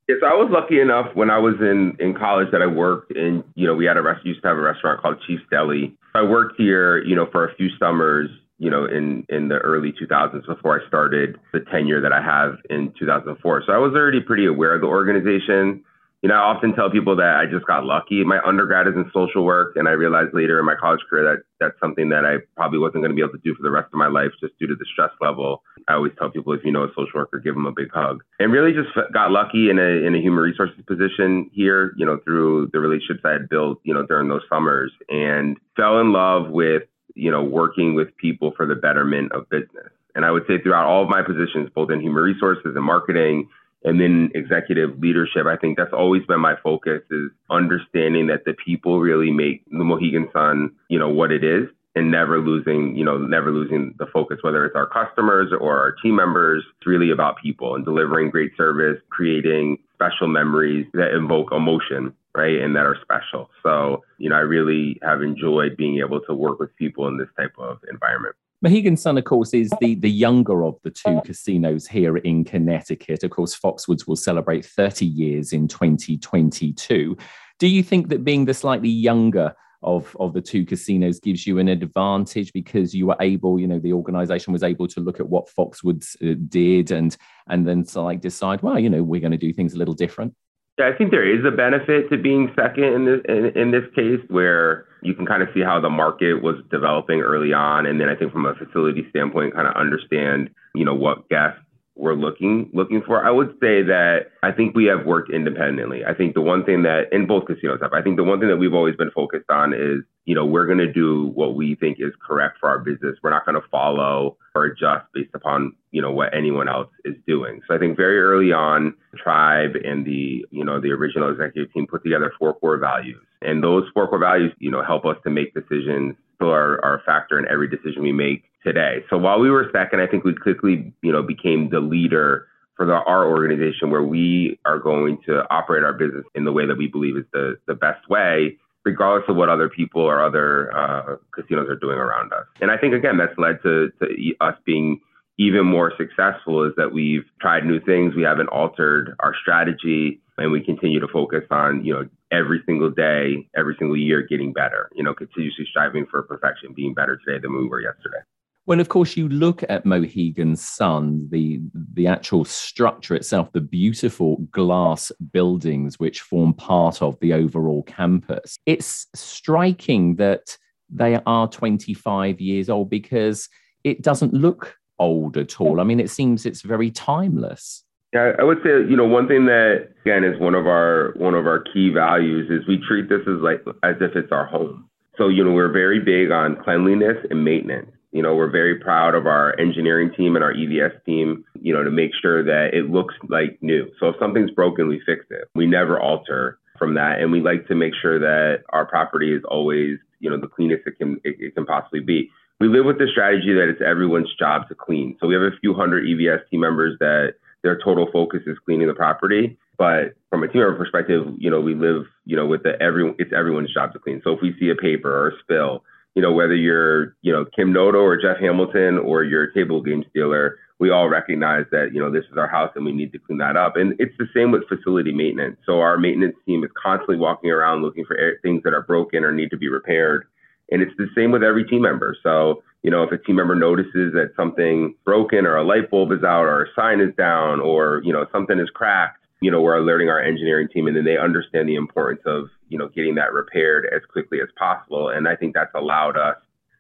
Yes, 0.08 0.18
I 0.26 0.34
was 0.34 0.50
lucky 0.52 0.80
enough 0.80 1.16
when 1.16 1.30
I 1.30 1.38
was 1.38 1.56
in, 1.60 1.96
in 2.00 2.16
college 2.16 2.48
that 2.52 2.64
I 2.64 2.68
worked 2.68 3.12
in, 3.12 3.44
you 3.54 3.68
know, 3.68 3.76
we 3.76 3.86
had 3.86 3.98
a 3.98 4.02
rest, 4.02 4.26
used 4.26 4.42
to 4.42 4.48
have 4.48 4.58
a 4.58 4.62
restaurant 4.62 5.02
called 5.02 5.18
Chief's 5.28 5.44
Deli. 5.52 5.96
I 6.16 6.24
worked 6.24 6.56
here, 6.58 7.04
you 7.04 7.16
know, 7.16 7.28
for 7.32 7.48
a 7.48 7.56
few 7.56 7.70
summers, 7.80 8.30
you 8.58 8.70
know, 8.70 8.86
in, 8.86 9.26
in 9.30 9.50
the 9.50 9.58
early 9.58 9.92
2000s 9.92 10.46
before 10.46 10.82
I 10.82 10.88
started 10.88 11.38
the 11.52 11.60
tenure 11.72 12.02
that 12.02 12.14
I 12.14 12.22
have 12.22 12.58
in 12.70 12.94
2004. 12.98 13.64
So 13.66 13.74
I 13.74 13.78
was 13.78 13.94
already 13.94 14.22
pretty 14.22 14.46
aware 14.46 14.76
of 14.76 14.82
the 14.82 14.88
organization 14.88 15.84
you 16.26 16.30
know, 16.30 16.38
I 16.38 16.56
often 16.56 16.74
tell 16.74 16.90
people 16.90 17.16
that 17.18 17.38
I 17.38 17.46
just 17.46 17.68
got 17.68 17.86
lucky. 17.86 18.24
My 18.24 18.40
undergrad 18.44 18.88
is 18.88 18.96
in 18.96 19.06
social 19.14 19.46
work, 19.46 19.76
and 19.76 19.88
I 19.88 19.92
realized 19.92 20.34
later 20.34 20.58
in 20.58 20.66
my 20.66 20.74
college 20.74 21.02
career 21.08 21.24
that 21.24 21.44
that's 21.60 21.80
something 21.80 22.10
that 22.10 22.26
I 22.26 22.38
probably 22.56 22.80
wasn't 22.80 23.04
going 23.04 23.12
to 23.12 23.16
be 23.16 23.22
able 23.22 23.34
to 23.34 23.44
do 23.44 23.54
for 23.54 23.62
the 23.62 23.70
rest 23.70 23.90
of 23.94 24.00
my 24.00 24.08
life 24.08 24.32
just 24.42 24.58
due 24.58 24.66
to 24.66 24.74
the 24.74 24.88
stress 24.92 25.12
level. 25.22 25.62
I 25.88 25.94
always 25.94 26.14
tell 26.18 26.32
people 26.32 26.54
if 26.54 26.66
you 26.66 26.72
know 26.72 26.82
a 26.82 26.88
social 26.98 27.20
worker, 27.20 27.38
give 27.38 27.54
them 27.54 27.68
a 27.68 27.72
big 27.72 27.92
hug. 27.94 28.24
And 28.40 28.52
really 28.52 28.74
just 28.74 28.90
got 29.14 29.30
lucky 29.30 29.70
in 29.70 29.78
a 29.78 30.02
in 30.04 30.16
a 30.16 30.18
human 30.18 30.44
resources 30.44 30.84
position 30.88 31.48
here, 31.54 31.94
you 31.96 32.08
know, 32.08 32.18
through 32.24 32.72
the 32.74 32.80
relationships 32.80 33.22
I 33.24 33.34
had 33.34 33.48
built, 33.48 33.80
you 33.84 33.94
know, 33.94 34.04
during 34.04 34.28
those 34.28 34.42
summers, 34.50 34.92
and 35.10 35.58
fell 35.76 36.00
in 36.00 36.12
love 36.12 36.50
with 36.50 36.90
you 37.14 37.30
know 37.30 37.44
working 37.44 37.94
with 37.94 38.08
people 38.18 38.52
for 38.58 38.66
the 38.66 38.74
betterment 38.74 39.32
of 39.32 39.48
business. 39.52 39.94
And 40.16 40.26
I 40.26 40.32
would 40.32 40.48
say 40.48 40.58
throughout 40.58 40.88
all 40.88 41.04
of 41.04 41.10
my 41.10 41.22
positions, 41.22 41.70
both 41.76 41.92
in 41.92 42.02
human 42.02 42.24
resources 42.24 42.74
and 42.76 42.84
marketing 42.84 43.48
and 43.86 44.02
then 44.02 44.32
executive 44.34 45.00
leadership. 45.00 45.46
I 45.46 45.56
think 45.56 45.78
that's 45.78 45.94
always 45.94 46.26
been 46.26 46.42
my 46.42 46.56
focus 46.62 47.02
is 47.12 47.30
understanding 47.50 48.28
that 48.28 48.44
the 48.44 48.54
people 48.54 49.00
really 49.00 49.32
make 49.32 49.64
the 49.70 49.84
Mohegan 49.84 50.28
Sun, 50.34 50.72
you 50.90 51.00
know, 51.00 51.10
what 51.10 51.32
it 51.32 51.44
is 51.44 51.70
and 51.96 52.12
never 52.12 52.40
losing, 52.40 52.96
you 52.96 53.06
know, 53.06 53.18
never 53.18 53.52
losing 53.52 53.96
the 54.00 54.08
focus, 54.08 54.40
whether 54.42 54.66
it's 54.66 54.76
our 54.76 54.88
customers 54.88 55.52
or 55.62 55.80
our 55.80 55.94
team 56.04 56.16
members. 56.16 56.64
It's 56.78 56.88
really 56.88 57.12
about 57.12 57.38
people 57.42 57.76
and 57.76 57.86
delivering 57.86 58.32
great 58.32 58.52
service, 58.58 58.98
creating 59.10 59.78
special 59.94 60.28
memories 60.28 60.88
that 60.94 61.14
invoke 61.16 61.54
emotion, 61.54 62.14
right? 62.36 62.60
And 62.60 62.76
that 62.76 62.86
are 62.86 62.98
special. 63.02 63.50
So, 63.64 64.04
you 64.18 64.30
know, 64.30 64.36
I 64.36 64.40
really 64.40 65.00
have 65.04 65.22
enjoyed 65.22 65.78
being 65.78 66.00
able 66.00 66.20
to 66.22 66.34
work 66.34 66.60
with 66.60 66.76
people 66.76 67.08
in 67.08 67.18
this 67.18 67.30
type 67.38 67.54
of 67.58 67.78
environment. 67.90 68.36
Mohegan 68.66 68.98
Sun, 68.98 69.20
of 69.20 69.26
course, 69.26 69.54
is 69.54 69.72
the, 69.80 69.94
the 69.94 70.10
younger 70.10 70.64
of 70.64 70.76
the 70.82 70.90
two 70.90 71.22
casinos 71.24 71.86
here 71.86 72.18
in 72.18 72.44
Connecticut. 72.44 73.24
Of 73.24 73.30
course, 73.30 73.56
Foxwoods 73.56 74.08
will 74.08 74.16
celebrate 74.16 74.66
30 74.66 75.06
years 75.06 75.54
in 75.54 75.68
2022. 75.68 77.16
Do 77.60 77.68
you 77.68 77.84
think 77.84 78.10
that 78.10 78.24
being 78.24 78.46
the 78.46 78.56
slightly 78.56 78.90
younger 78.90 79.54
of, 79.84 80.18
of 80.20 80.34
the 80.34 80.42
two 80.42 80.66
casinos 80.66 81.20
gives 81.20 81.46
you 81.46 81.60
an 81.60 81.68
advantage 81.68 82.52
because 82.54 82.96
you 82.96 83.06
were 83.06 83.18
able, 83.22 83.60
you 83.60 83.68
know, 83.68 83.78
the 83.78 83.94
organization 83.94 84.52
was 84.52 84.64
able 84.64 84.88
to 84.88 85.00
look 85.00 85.20
at 85.20 85.30
what 85.30 85.48
Foxwoods 85.56 86.16
uh, 86.24 86.34
did 86.50 86.90
and 86.90 87.16
and 87.48 87.68
then 87.68 87.86
like 87.94 88.20
decide, 88.20 88.64
well, 88.64 88.80
you 88.80 88.90
know, 88.90 89.04
we're 89.04 89.22
going 89.22 89.32
to 89.32 89.38
do 89.38 89.54
things 89.54 89.76
a 89.76 89.78
little 89.78 89.94
different? 89.94 90.34
Yeah, 90.78 90.92
I 90.94 90.98
think 90.98 91.12
there 91.12 91.24
is 91.28 91.46
a 91.46 91.56
benefit 91.56 92.10
to 92.10 92.18
being 92.18 92.52
second 92.56 92.84
in 92.84 93.06
this 93.06 93.22
in, 93.30 93.46
in 93.56 93.72
this 93.72 93.86
case, 93.96 94.20
where 94.28 94.86
you 95.02 95.14
can 95.14 95.26
kind 95.26 95.42
of 95.42 95.50
see 95.54 95.62
how 95.62 95.80
the 95.80 95.90
market 95.90 96.42
was 96.42 96.56
developing 96.70 97.22
early 97.22 97.54
on, 97.54 97.86
and 97.86 98.00
then 98.00 98.10
I 98.10 98.16
think 98.16 98.34
from 98.34 98.46
a 98.46 98.54
facility 98.56 99.06
standpoint, 99.10 99.54
kind 99.54 99.68
of 99.68 99.76
understand 99.76 100.50
you 100.74 100.84
know 100.84 100.94
what 100.94 101.30
guests 101.30 101.62
we're 101.96 102.14
looking 102.14 102.70
looking 102.74 103.02
for. 103.02 103.26
I 103.26 103.32
would 103.32 103.52
say 103.62 103.82
that 103.84 104.32
I 104.44 104.52
think 104.52 104.76
we 104.76 104.86
have 104.86 105.06
worked 105.06 105.32
independently. 105.32 106.04
I 106.06 106.14
think 106.14 106.34
the 106.34 106.42
one 106.42 106.66
thing 106.66 106.84
that 106.84 107.12
in 107.12 107.26
both 107.26 107.46
casinos 107.46 107.80
have, 107.82 107.94
I 107.94 108.02
think 108.02 108.18
the 108.18 108.24
one 108.24 108.40
thing 108.40 108.50
that 108.50 108.58
we've 108.58 108.74
always 108.74 108.96
been 108.96 109.12
focused 109.12 109.50
on 109.50 109.74
is, 109.74 110.04
you 110.26 110.36
know, 110.36 110.46
we're 110.46 110.66
to 110.80 110.92
do 110.92 111.28
what 111.36 111.56
we 111.56 111.76
think 111.76 111.98
is 112.00 112.12
correct 112.26 112.58
for 112.60 112.68
our 112.68 112.80
business. 112.80 113.16
We're 113.24 113.30
not 113.30 113.46
to 113.60 113.68
follow 113.70 114.38
or 114.56 114.66
adjust 114.66 115.06
based 115.14 115.34
upon, 115.34 115.74
you 115.92 116.02
know, 116.02 116.12
what 116.12 116.36
anyone 116.36 116.68
else 116.68 116.90
is 117.06 117.16
doing. 117.28 117.62
So 117.68 117.76
I 117.76 117.78
think 117.78 117.96
very 117.96 118.20
early 118.20 118.52
on, 118.52 118.94
Tribe 119.16 119.76
and 119.84 120.06
the, 120.06 120.46
you 120.52 120.66
know, 120.66 120.82
the 120.82 120.92
original 120.92 121.32
executive 121.32 121.72
team 121.74 121.88
put 121.88 122.04
together 122.04 122.34
four 122.38 122.54
core 122.56 122.78
values. 122.78 123.22
And 123.42 123.64
those 123.64 123.86
four 123.94 124.08
core 124.08 124.20
values, 124.20 124.52
you 124.60 124.72
know, 124.72 124.84
help 124.84 125.06
us 125.06 125.18
to 125.24 125.30
make 125.30 125.54
decisions 125.54 126.16
still 126.36 126.52
are, 126.52 126.84
are 126.84 126.96
a 126.96 127.02
factor 127.04 127.40
in 127.40 127.48
every 127.48 127.68
decision 127.68 128.04
we 128.04 128.12
make 128.12 128.44
today. 128.64 129.04
So 129.10 129.18
while 129.18 129.40
we 129.40 129.50
were 129.50 129.70
second, 129.72 130.02
I 130.02 130.08
think 130.08 130.24
we 130.24 130.34
quickly, 130.36 130.94
you 131.02 131.12
know, 131.12 131.22
became 131.22 131.70
the 131.70 131.80
leader 131.80 132.48
for 132.76 132.86
the, 132.86 132.94
our 132.94 133.26
organization 133.26 133.90
where 133.90 134.04
we 134.04 134.60
are 134.66 134.80
going 134.80 135.20
to 135.26 135.44
operate 135.50 135.84
our 135.84 135.94
business 135.94 136.26
in 136.34 136.44
the 136.44 136.52
way 136.52 136.66
that 136.66 136.78
we 136.78 136.88
believe 136.88 137.16
is 137.16 137.24
the, 137.32 137.58
the 137.68 137.74
best 137.74 138.10
way, 138.10 138.58
regardless 138.84 139.30
of 139.30 139.36
what 139.36 139.50
other 139.50 139.70
people 139.70 140.02
or 140.02 140.24
other 140.24 140.76
uh, 140.76 141.16
casinos 141.34 141.70
are 141.70 141.76
doing 141.76 141.98
around 141.98 142.34
us. 142.34 142.46
And 142.60 142.72
I 142.72 142.78
think, 142.78 142.94
again, 142.94 143.18
that's 143.18 143.38
led 143.38 143.62
to, 143.64 143.92
to 144.02 144.34
us 144.42 144.56
being 144.66 145.00
even 145.38 145.66
more 145.66 145.94
successful 145.98 146.64
is 146.64 146.74
that 146.78 146.94
we've 146.94 147.26
tried 147.40 147.66
new 147.66 147.80
things. 147.80 148.16
We 148.16 148.24
haven't 148.24 148.48
altered 148.50 149.16
our 149.20 149.36
strategy 149.42 150.22
and 150.38 150.52
we 150.52 150.62
continue 150.62 151.00
to 151.00 151.08
focus 151.08 151.44
on, 151.52 151.84
you 151.86 151.94
know, 151.94 152.08
every 152.32 152.62
single 152.66 152.90
day, 152.90 153.48
every 153.56 153.76
single 153.80 153.98
year 153.98 154.22
getting 154.22 154.54
better, 154.54 154.90
you 154.94 155.04
know, 155.04 155.14
continuously 155.14 155.66
striving 155.70 156.06
for 156.10 156.24
perfection, 156.24 156.74
being 156.76 156.94
better 156.94 157.18
today 157.26 157.40
than 157.42 157.56
we 157.56 157.68
were 157.68 157.82
yesterday. 157.82 158.20
Well, 158.68 158.80
of 158.80 158.90
course, 158.90 159.16
you 159.16 159.30
look 159.30 159.64
at 159.70 159.86
Mohegan 159.86 160.56
Sun, 160.56 161.28
the 161.30 161.62
the 161.94 162.08
actual 162.08 162.46
structure 162.46 163.14
itself, 163.14 163.52
the 163.52 163.62
beautiful 163.62 164.38
glass 164.52 165.12
buildings 165.32 166.00
which 166.00 166.22
form 166.22 166.54
part 166.54 167.02
of 167.04 167.20
the 167.20 167.34
overall 167.34 167.84
campus. 167.84 168.58
It's 168.66 169.06
striking 169.14 170.16
that 170.16 170.58
they 170.90 171.20
are 171.28 171.48
25 171.48 172.42
years 172.42 172.70
old 172.70 172.90
because 172.90 173.50
it 173.84 174.02
doesn't 174.02 174.34
look 174.34 174.76
old 174.98 175.38
at 175.38 175.62
all. 175.62 175.80
I 175.80 175.84
mean, 175.84 176.00
it 176.00 176.10
seems 176.10 176.46
it's 176.46 176.62
very 176.62 176.90
timeless. 176.90 177.85
Yeah, 178.16 178.32
I 178.40 178.44
would 178.46 178.60
say 178.64 178.70
you 178.88 178.96
know 178.96 179.04
one 179.04 179.28
thing 179.28 179.46
that 179.48 179.90
again 180.06 180.24
is 180.24 180.40
one 180.40 180.56
of 180.56 180.68
our 180.68 181.12
one 181.18 181.34
of 181.34 181.46
our 181.46 181.60
key 181.60 181.90
values 181.94 182.50
is 182.50 182.66
we 182.66 182.80
treat 182.88 183.10
this 183.10 183.20
as 183.28 183.44
like 183.44 183.60
as 183.84 183.98
if 184.00 184.16
it's 184.16 184.32
our 184.32 184.46
home. 184.46 184.90
So 185.18 185.28
you 185.28 185.44
know 185.44 185.52
we're 185.52 185.72
very 185.72 186.00
big 186.00 186.32
on 186.32 186.56
cleanliness 186.64 187.18
and 187.30 187.44
maintenance. 187.44 187.92
You 188.14 188.22
know 188.22 188.34
we're 188.34 188.50
very 188.50 188.80
proud 188.80 189.16
of 189.16 189.28
our 189.28 189.60
engineering 189.60 190.12
team 190.16 190.38
and 190.38 190.46
our 190.46 190.54
EVS 190.54 191.04
team. 191.04 191.44
You 191.60 191.74
know 191.74 191.84
to 191.84 191.92
make 191.92 192.12
sure 192.22 192.42
that 192.42 192.70
it 192.72 192.90
looks 192.90 193.16
like 193.28 193.58
new. 193.62 193.92
So 194.00 194.08
if 194.08 194.16
something's 194.18 194.52
broken, 194.52 194.88
we 194.88 195.02
fix 195.06 195.26
it. 195.30 195.50
We 195.54 195.68
never 195.68 196.00
alter 196.00 196.58
from 196.80 196.94
that, 196.94 197.20
and 197.20 197.34
we 197.34 197.42
like 197.42 197.68
to 197.68 197.76
make 197.76 197.92
sure 198.02 198.18
that 198.18 198.64
our 198.70 198.86
property 198.86 199.36
is 199.36 199.44
always 199.50 199.98
you 200.22 200.30
know 200.30 200.40
the 200.40 200.48
cleanest 200.48 200.88
it 200.88 200.98
can 200.98 201.20
it, 201.26 201.36
it 201.38 201.54
can 201.54 201.66
possibly 201.66 202.00
be 202.00 202.30
we 202.62 202.70
live 202.70 202.86
with 202.86 202.98
the 202.98 203.08
strategy 203.12 203.54
that 203.56 203.68
it's 203.68 203.82
everyone's 203.86 204.34
job 204.40 204.70
to 204.70 204.76
clean. 204.76 205.18
So 205.20 205.28
we 205.28 205.34
have 205.34 205.44
a 205.44 205.60
few 205.60 205.74
hundred 205.74 206.06
EVS 206.06 206.50
team 206.50 206.62
members 206.62 206.98
that 207.00 207.34
their 207.66 207.80
total 207.84 208.08
focus 208.14 208.42
is 208.46 208.58
cleaning 208.64 208.88
the 208.88 208.94
property. 208.94 209.58
But 209.78 210.14
from 210.30 210.44
a 210.44 210.48
team 210.48 210.62
member 210.62 210.78
perspective, 210.78 211.26
you 211.38 211.50
know, 211.50 211.60
we 211.60 211.74
live, 211.74 212.06
you 212.24 212.38
know, 212.38 212.46
with 212.46 212.62
the 212.64 212.82
everyone, 212.82 213.16
it's 213.18 213.34
everyone's 213.36 213.74
job 213.74 213.92
to 213.94 214.00
clean. 214.00 214.22
So 214.24 214.34
if 214.34 214.40
we 214.42 214.56
see 214.60 214.70
a 214.70 214.76
paper 214.76 215.12
or 215.12 215.30
a 215.30 215.40
spill, 215.42 215.84
you 216.14 216.22
know, 216.22 216.32
whether 216.32 216.56
you're, 216.56 217.18
you 217.24 217.34
know, 217.34 217.44
Kim 217.56 217.74
Noto 217.74 217.98
or 217.98 218.22
Jeff 218.22 218.38
Hamilton 218.40 219.00
or 219.00 219.24
you're 219.24 219.48
table 219.48 219.82
games 219.82 220.06
dealer, 220.14 220.60
we 220.80 220.92
all 220.92 221.10
recognize 221.10 221.66
that, 221.72 221.90
you 221.94 222.00
know, 222.00 222.12
this 222.12 222.24
is 222.32 222.38
our 222.38 222.48
house 222.48 222.72
and 222.76 222.86
we 222.86 222.92
need 222.92 223.12
to 223.14 223.20
clean 223.20 223.40
that 223.40 223.58
up. 223.58 223.76
And 223.76 223.96
it's 224.00 224.16
the 224.20 224.28
same 224.34 224.52
with 224.52 224.68
facility 224.68 225.12
maintenance. 225.12 225.58
So 225.66 225.80
our 225.82 225.98
maintenance 225.98 226.36
team 226.46 226.64
is 226.64 226.70
constantly 226.82 227.18
walking 227.18 227.50
around 227.50 227.82
looking 227.82 228.06
for 228.06 228.16
things 228.44 228.62
that 228.64 228.74
are 228.74 228.84
broken 228.84 229.24
or 229.24 229.32
need 229.32 229.50
to 229.50 229.58
be 229.58 229.70
repaired. 229.70 230.28
And 230.72 230.82
it's 230.82 230.96
the 230.98 231.08
same 231.16 231.32
with 231.32 231.44
every 231.44 231.66
team 231.66 231.82
member. 231.82 232.16
So, 232.24 232.64
you 232.82 232.92
know, 232.92 233.04
if 233.04 233.12
a 233.12 233.18
team 233.18 233.36
member 233.36 233.56
notices 233.56 234.14
that 234.14 234.34
something 234.36 234.96
broken 235.06 235.46
or 235.46 235.58
a 235.58 235.64
light 235.64 235.90
bulb 235.92 236.12
is 236.12 236.24
out 236.24 236.46
or 236.46 236.64
a 236.64 236.68
sign 236.76 237.02
is 237.02 237.14
down 237.16 237.60
or, 237.60 238.02
you 238.04 238.14
know, 238.14 238.26
something 238.32 238.60
is 238.60 238.70
cracked, 238.70 239.26
you 239.42 239.52
know, 239.52 239.62
we're 239.62 239.78
alerting 239.78 240.10
our 240.10 240.22
engineering 240.22 240.68
team 240.74 240.88
and 240.88 240.96
then 240.96 241.06
they 241.06 241.18
understand 241.18 241.70
the 241.70 241.76
importance 241.76 242.22
of, 242.26 242.50
you 242.70 242.78
know, 242.78 242.90
getting 242.90 243.16
that 243.16 243.34
repaired 243.34 243.88
as 243.96 244.02
quickly 244.12 244.40
as 244.42 244.48
possible. 244.58 245.10
And 245.10 245.28
I 245.28 245.36
think 245.36 245.54
that's 245.54 245.74
allowed 245.76 246.18
us, 246.18 246.38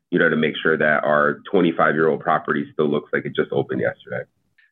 you 0.09 0.17
know, 0.17 0.29
to 0.29 0.35
make 0.35 0.55
sure 0.61 0.77
that 0.77 1.03
our 1.03 1.41
25 1.51 1.93
year 1.93 2.07
old 2.07 2.21
property 2.21 2.65
still 2.73 2.89
looks 2.89 3.11
like 3.13 3.25
it 3.25 3.33
just 3.35 3.51
opened 3.51 3.81
yesterday. 3.81 4.23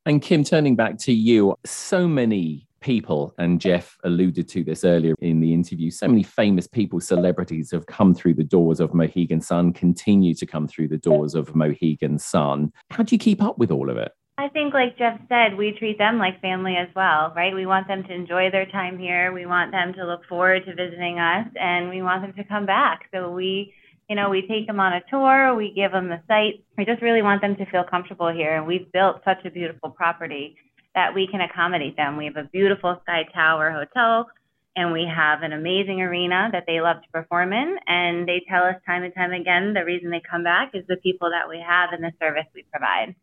And 0.06 0.22
Kim, 0.22 0.44
turning 0.44 0.76
back 0.76 0.98
to 1.00 1.14
you, 1.14 1.56
so 1.66 2.08
many 2.08 2.68
people, 2.84 3.34
and 3.40 3.60
Jeff 3.60 3.98
alluded 4.04 4.48
to 4.50 4.64
this 4.64 4.84
earlier 4.84 5.16
in 5.20 5.40
the 5.40 5.54
interview, 5.54 5.90
so 5.90 6.08
many 6.08 6.22
famous 6.22 6.68
people, 6.68 7.00
celebrities 7.00 7.72
have 7.72 7.88
come 7.88 8.14
through 8.14 8.36
the 8.36 8.44
doors 8.44 8.80
of 8.80 8.94
Mohegan 8.94 9.42
Sun, 9.42 9.74
continue 9.74 10.36
to 10.36 10.46
come 10.46 10.68
through 10.68 10.90
the 10.90 10.98
doors 10.98 11.34
of 11.34 11.56
Mohegan 11.56 12.20
Sun. 12.20 12.72
How 12.92 13.04
do 13.04 13.16
you 13.16 13.20
keep 13.20 13.42
up 13.42 13.58
with 13.58 13.72
all 13.72 13.90
of 13.90 13.98
it? 13.98 14.12
I 14.38 14.50
think, 14.50 14.74
like 14.74 14.98
Jeff 14.98 15.20
said, 15.30 15.58
we 15.58 15.76
treat 15.78 15.98
them 15.98 16.18
like 16.18 16.42
family 16.42 16.76
as 16.76 16.90
well, 16.96 17.32
right? 17.36 17.54
We 17.54 17.66
want 17.66 17.88
them 17.88 18.04
to 18.04 18.14
enjoy 18.14 18.50
their 18.52 18.66
time 18.66 18.98
here. 19.00 19.32
We 19.32 19.46
want 19.46 19.72
them 19.72 19.94
to 19.94 20.06
look 20.06 20.26
forward 20.26 20.66
to 20.66 20.76
visiting 20.76 21.20
us, 21.20 21.48
and 21.60 21.90
we 21.90 22.02
want 22.02 22.24
them 22.24 22.34
to 22.34 22.44
come 22.44 22.66
back. 22.66 23.10
So 23.14 23.30
we, 23.30 23.74
you 24.10 24.16
know, 24.16 24.30
we 24.30 24.46
take 24.48 24.68
them 24.68 24.80
on 24.80 24.94
a 24.94 25.02
tour, 25.10 25.56
we 25.56 25.72
give 25.74 25.92
them 25.92 26.10
the 26.10 26.22
site. 26.28 26.66
We 26.78 26.84
just 26.84 27.02
really 27.02 27.22
want 27.22 27.42
them 27.42 27.56
to 27.56 27.66
feel 27.68 27.84
comfortable 27.84 28.32
here, 28.34 28.58
and 28.58 28.68
we've 28.68 28.92
built 28.92 29.22
such 29.24 29.46
a 29.46 29.52
beautiful 29.52 29.92
property 29.92 30.58
that 30.96 31.14
we 31.14 31.28
can 31.28 31.42
accommodate 31.42 31.98
them. 31.98 32.18
We 32.18 32.26
have 32.26 32.38
a 32.38 32.44
beautiful 32.44 33.00
Sky 33.04 33.26
Tower 33.34 33.72
hotel 33.72 34.28
and 34.76 34.92
we 34.92 35.06
have 35.06 35.44
an 35.44 35.54
amazing 35.54 36.02
arena 36.02 36.50
that 36.52 36.64
they 36.66 36.82
love 36.82 37.02
to 37.02 37.10
perform 37.12 37.54
in. 37.54 37.78
And 37.88 38.28
they 38.28 38.44
tell 38.50 38.64
us 38.64 38.76
time 38.86 39.04
and 39.04 39.14
time 39.14 39.32
again 39.32 39.74
the 39.74 39.86
reason 39.86 40.10
they 40.10 40.22
come 40.30 40.44
back 40.44 40.72
is 40.74 40.84
the 40.88 40.98
people 40.98 41.30
that 41.30 41.48
we 41.48 41.64
have 41.66 41.90
and 41.94 42.04
the 42.04 42.12
service 42.20 42.46
we 42.56 42.66
provide. 42.72 43.16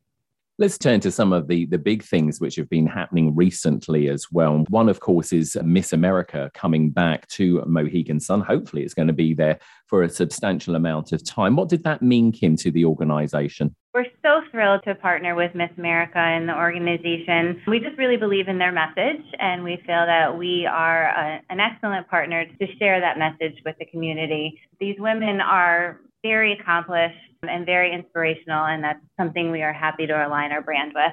Let's 0.58 0.76
turn 0.76 1.00
to 1.00 1.10
some 1.10 1.32
of 1.32 1.48
the, 1.48 1.64
the 1.66 1.78
big 1.78 2.02
things 2.02 2.38
which 2.38 2.56
have 2.56 2.68
been 2.68 2.86
happening 2.86 3.34
recently 3.34 4.10
as 4.10 4.26
well. 4.30 4.66
One, 4.68 4.90
of 4.90 5.00
course, 5.00 5.32
is 5.32 5.56
Miss 5.64 5.94
America 5.94 6.50
coming 6.52 6.90
back 6.90 7.26
to 7.28 7.64
Mohegan 7.66 8.20
Sun. 8.20 8.42
Hopefully, 8.42 8.82
it's 8.82 8.92
going 8.92 9.08
to 9.08 9.14
be 9.14 9.32
there 9.32 9.58
for 9.86 10.02
a 10.02 10.08
substantial 10.10 10.76
amount 10.76 11.12
of 11.12 11.24
time. 11.24 11.56
What 11.56 11.70
did 11.70 11.82
that 11.84 12.02
mean, 12.02 12.30
Kim, 12.30 12.56
to 12.56 12.70
the 12.70 12.84
organization? 12.84 13.74
We're 13.92 14.06
so 14.22 14.42
thrilled 14.52 14.82
to 14.84 14.94
partner 14.94 15.34
with 15.34 15.52
Miss 15.56 15.70
America 15.76 16.18
and 16.18 16.48
the 16.48 16.54
organization. 16.54 17.60
We 17.66 17.80
just 17.80 17.98
really 17.98 18.16
believe 18.16 18.46
in 18.46 18.56
their 18.56 18.70
message, 18.70 19.24
and 19.40 19.64
we 19.64 19.82
feel 19.84 20.06
that 20.06 20.38
we 20.38 20.64
are 20.64 21.08
a, 21.08 21.42
an 21.50 21.58
excellent 21.58 22.08
partner 22.08 22.44
to 22.44 22.66
share 22.78 23.00
that 23.00 23.18
message 23.18 23.60
with 23.64 23.74
the 23.80 23.86
community. 23.86 24.60
These 24.78 24.94
women 25.00 25.40
are 25.40 26.00
very 26.22 26.52
accomplished 26.52 27.16
and 27.42 27.66
very 27.66 27.92
inspirational, 27.92 28.64
and 28.66 28.84
that's 28.84 29.00
something 29.18 29.50
we 29.50 29.62
are 29.62 29.72
happy 29.72 30.06
to 30.06 30.12
align 30.12 30.52
our 30.52 30.62
brand 30.62 30.92
with. 30.94 31.12